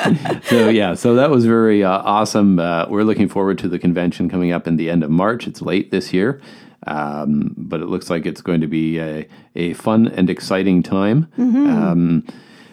[0.43, 2.59] so yeah, so that was very uh, awesome.
[2.59, 5.47] Uh, we're looking forward to the convention coming up in the end of March.
[5.47, 6.41] It's late this year,
[6.87, 11.27] um, but it looks like it's going to be a, a fun and exciting time.
[11.37, 12.25] Um,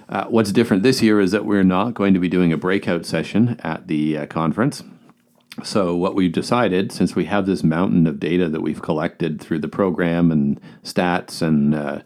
[0.08, 3.04] uh, what's different this year is that we're not going to be doing a breakout
[3.06, 4.82] session at the uh, conference.
[5.62, 9.60] So, what we've decided, since we have this mountain of data that we've collected through
[9.60, 12.00] the program and stats and uh,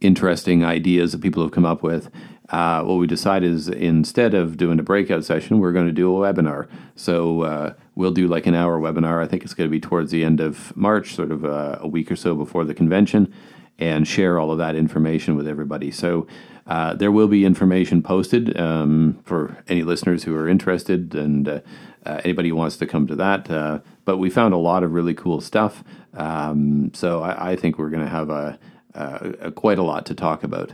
[0.00, 2.10] interesting ideas that people have come up with,
[2.52, 6.14] uh, what we decided is instead of doing a breakout session, we're going to do
[6.14, 6.68] a webinar.
[6.94, 9.22] So, uh, we'll do like an hour webinar.
[9.22, 11.88] I think it's going to be towards the end of March, sort of uh, a
[11.88, 13.32] week or so before the convention.
[13.78, 15.90] and share all of that information with everybody.
[15.90, 16.26] So
[16.66, 21.60] uh, there will be information posted um, for any listeners who are interested and uh,
[22.06, 23.50] uh, anybody who wants to come to that.
[23.50, 25.82] Uh, but we found a lot of really cool stuff.
[26.14, 28.58] Um, so I, I think we're going to have a,
[28.94, 30.72] a, a quite a lot to talk about.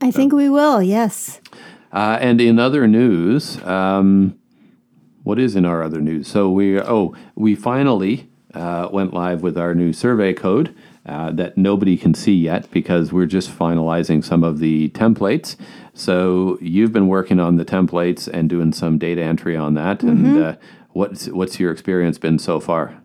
[0.00, 0.82] I think we will.
[0.82, 1.40] Yes.
[1.92, 4.38] Uh, and in other news, um,
[5.24, 6.28] what is in our other news?
[6.28, 10.74] So we oh we finally uh, went live with our new survey code
[11.06, 15.56] uh, that nobody can see yet because we're just finalizing some of the templates.
[15.94, 20.02] So you've been working on the templates and doing some data entry on that.
[20.02, 20.56] And uh,
[20.90, 23.02] what's what's your experience been so far?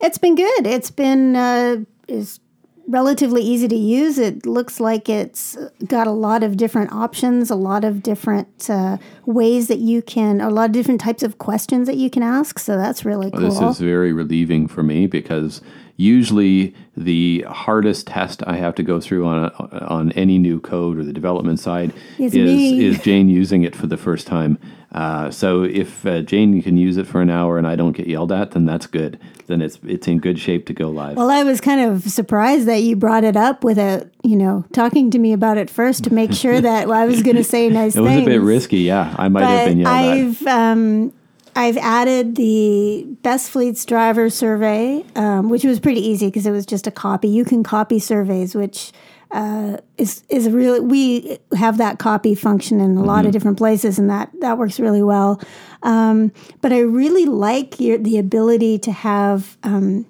[0.00, 0.66] It's been good.
[0.66, 2.40] It's been uh, is
[2.88, 4.18] relatively easy to use.
[4.18, 5.56] It looks like it's
[5.86, 10.40] got a lot of different options, a lot of different uh, ways that you can,
[10.40, 12.58] a lot of different types of questions that you can ask.
[12.58, 13.40] So that's really cool.
[13.40, 15.60] This is very relieving for me because
[15.96, 21.04] usually the hardest test I have to go through on on any new code or
[21.04, 24.58] the development side Is is is Jane using it for the first time.
[24.96, 28.06] Uh, so if uh, Jane can use it for an hour and I don't get
[28.06, 29.20] yelled at, then that's good.
[29.46, 31.18] Then it's it's in good shape to go live.
[31.18, 35.10] well, I was kind of surprised that you brought it up without, you know, talking
[35.10, 37.68] to me about it first to make sure that well, I was going to say
[37.70, 38.26] nice it was things.
[38.26, 39.14] a bit risky, yeah.
[39.18, 40.02] I might have been yelled at.
[40.02, 41.12] I've um,
[41.54, 46.64] I've added the best fleets driver survey, um, which was pretty easy because it was
[46.64, 47.28] just a copy.
[47.28, 48.92] You can copy surveys, which
[49.30, 53.26] uh, is is really we have that copy function in a lot Mm-hmm.
[53.26, 55.40] of different places, and that that works really well.
[55.82, 59.56] Um, but I really like your, the ability to have.
[59.62, 60.06] Um,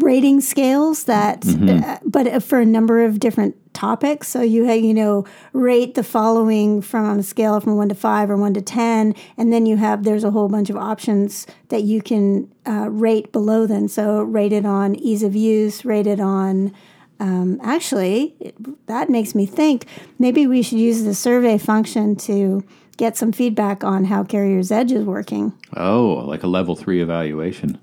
[0.00, 4.94] rating scales that uh, but for a number of different topics so you have you
[4.94, 8.60] know rate the following from on a scale from 1 to 5 or 1 to
[8.62, 12.88] 10 and then you have there's a whole bunch of options that you can uh,
[12.88, 16.72] rate below them so rated on ease of use rated on
[17.20, 18.56] um, actually it-
[18.86, 19.86] that makes me think
[20.18, 22.62] maybe we should use the survey function to
[22.96, 27.78] get some feedback on how carrier's edge is working oh, like a level three evaluation.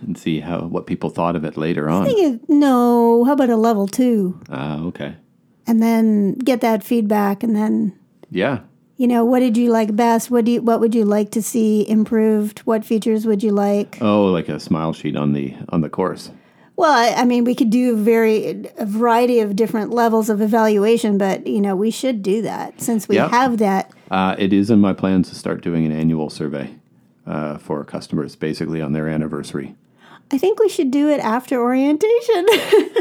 [0.00, 2.04] And see how what people thought of it later I on.
[2.04, 5.14] think it, no how about a level 2 Ah, okay.
[5.66, 7.92] and then get that feedback and then
[8.30, 8.60] Yeah.
[8.96, 11.42] you know what did you like best what do you, what would you like to
[11.42, 15.82] see improved what features would you like Oh, like a smile sheet on the on
[15.82, 16.30] the course.
[16.76, 21.18] Well I, I mean we could do very a variety of different levels of evaluation
[21.18, 23.30] but you know we should do that since we Yep.
[23.30, 26.74] have that Uh, it is in my plans to start doing an annual survey
[27.26, 29.74] uh, for customers, basically on their anniversary.
[30.32, 32.46] i think we should do it after orientation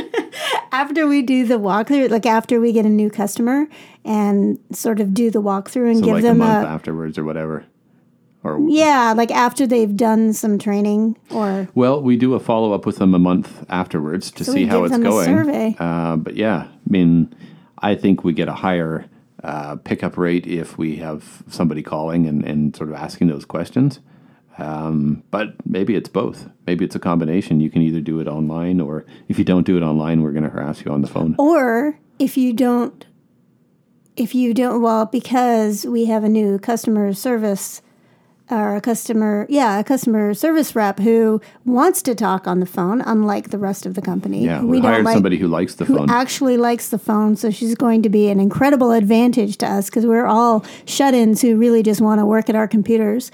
[0.72, 3.67] after we do the walkthrough like after we get a new customer
[4.05, 7.17] and sort of do the walkthrough and So give like a them month a afterwards
[7.17, 7.65] or whatever.
[8.44, 12.86] Or yeah like after they've done some training or well, we do a follow up
[12.88, 15.26] with them a month afterwards to So see how give it's them a going.
[15.26, 15.76] survey.
[15.78, 17.34] Uh, but yeah, I mean,
[17.78, 19.06] I think we get a higher
[19.44, 24.00] uh, pickup rate if we have somebody calling and, and sort of asking those questions.
[24.58, 26.48] Um, but maybe it's both.
[26.68, 27.60] Maybe it's a combination.
[27.62, 30.44] You can either do it online, or if you don't do it online, we're going
[30.44, 31.36] to harass you on the phone.
[31.39, 33.06] Or if you don't,
[34.16, 37.82] if you don't, well, because we have a new customer service
[38.52, 43.02] or a customer, yeah, a customer service rep who wants to talk on the phone,
[43.02, 44.43] unlike the rest of the company.
[44.43, 46.10] Yeah, we, hired somebody who likes the who phone.
[46.10, 47.38] actually likes the phone.
[47.38, 51.41] So she's going to be an incredible advantage to us because we're all shut ins
[51.41, 53.32] who really just want to work at our computers.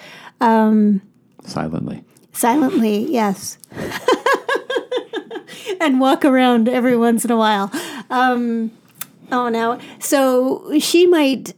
[1.43, 2.03] silently.
[2.32, 3.57] Silently, yes.
[5.82, 7.72] and walk around every once in a while.
[8.11, 8.72] Um,
[9.32, 9.80] oh, no.
[9.99, 11.53] So she might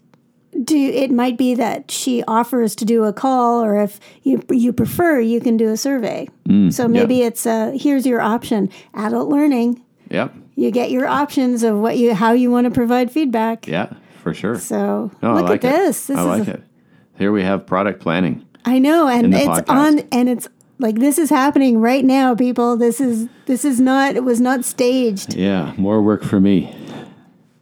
[0.63, 4.73] do, it might be that she offers to do a call, or if you, you
[4.73, 6.27] prefer, you can do a survey.
[6.69, 9.81] so maybe it's uh, here's your option adult learning.
[10.09, 10.33] Yep.
[10.55, 13.67] You get your options of what you how you want to provide feedback.
[13.67, 14.57] Yeah, for sure.
[14.59, 16.07] So No, look like at this.
[16.07, 16.63] This I is like a- it.
[17.17, 18.45] Here we have product planning.
[18.65, 19.69] I know, and it's podcast.
[19.69, 20.47] on, and it's
[20.79, 22.75] like this is happening right now, people.
[22.77, 24.15] This is this is not.
[24.15, 25.35] It was not staged.
[25.35, 26.73] Yeah, more work for me.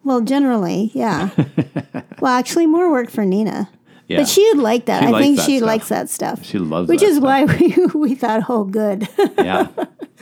[0.08, 1.30] Well, generally, yeah.
[2.22, 3.70] well, actually, more work for Nina,
[4.08, 4.20] Yeah.
[4.20, 5.04] but she'd like that.
[5.04, 5.68] She I think that she stuff.
[5.68, 6.46] likes that stuff.
[6.46, 6.94] She loves that.
[6.94, 7.24] which is stuff.
[7.26, 9.68] why we we thought, oh, good, yeah.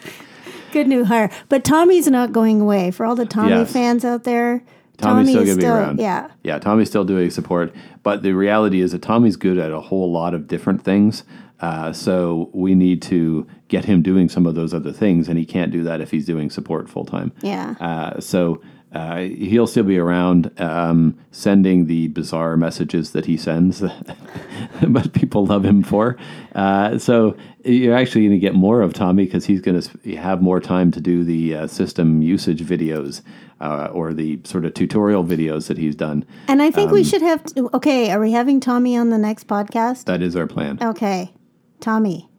[0.71, 1.29] good new hire.
[1.49, 2.91] But Tommy's not going away.
[2.91, 3.71] For all the Tommy Yes.
[3.71, 4.63] fans out there,
[4.97, 5.99] Tommy's still is going to be around.
[5.99, 7.73] Yeah, Yeah, Tommy's still doing support.
[8.03, 11.23] But the reality is that Tommy's good at a whole lot of different things.
[11.59, 15.27] Uh, so we need to get him doing some of those other things.
[15.29, 17.31] And he can't do that if he's doing support full time.
[17.41, 17.75] yeah.
[17.79, 18.61] Uh, so
[18.95, 23.83] uh, he'll still be around um, sending the bizarre messages that he sends,
[24.87, 26.15] but people love him for.
[26.55, 27.35] Uh, so
[27.65, 30.91] you're actually going to get more of Tommy because he's going to have more time
[30.91, 33.21] to do the uh, system usage videos
[33.59, 36.25] uh, or the sort of tutorial videos that he's done.
[36.47, 37.43] And I think we should have.
[37.47, 40.05] To, okay, are we having Tommy on the next podcast?
[40.05, 40.79] That is our plan.
[40.81, 41.33] Okay,
[41.81, 42.29] Tommy.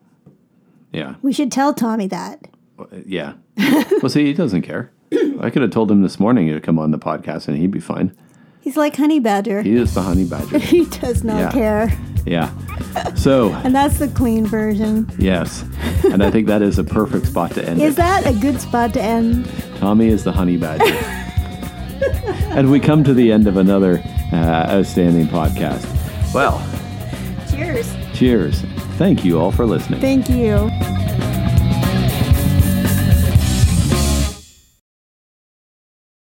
[0.91, 1.17] Yeah.
[1.21, 2.49] We should tell Tommy that.
[3.05, 3.35] Yeah.
[3.59, 4.91] well, see, he doesn't care.
[5.41, 7.81] I could have told him this morning to come on the podcast and he'd be
[7.81, 8.17] fine.
[8.61, 9.63] He's like Honey Badger.
[9.63, 10.59] He is the honey badger.
[10.75, 11.51] He does not Yeah.
[11.53, 11.99] care.
[12.27, 13.15] yeah.
[13.15, 15.09] So, And that's the clean version.
[15.19, 15.65] yes.
[16.11, 17.97] And I think that is a perfect spot to end Is it.
[17.99, 19.49] that a good spot to end?
[19.77, 20.85] Tommy is the honey badger.
[22.57, 24.03] and we come to the end of another
[24.33, 25.85] uh, outstanding podcast.
[26.35, 26.59] Well,
[27.51, 27.95] Cheers.
[28.19, 28.61] cheers.
[28.99, 30.01] Thank you all for listening.
[30.01, 30.69] Thank you.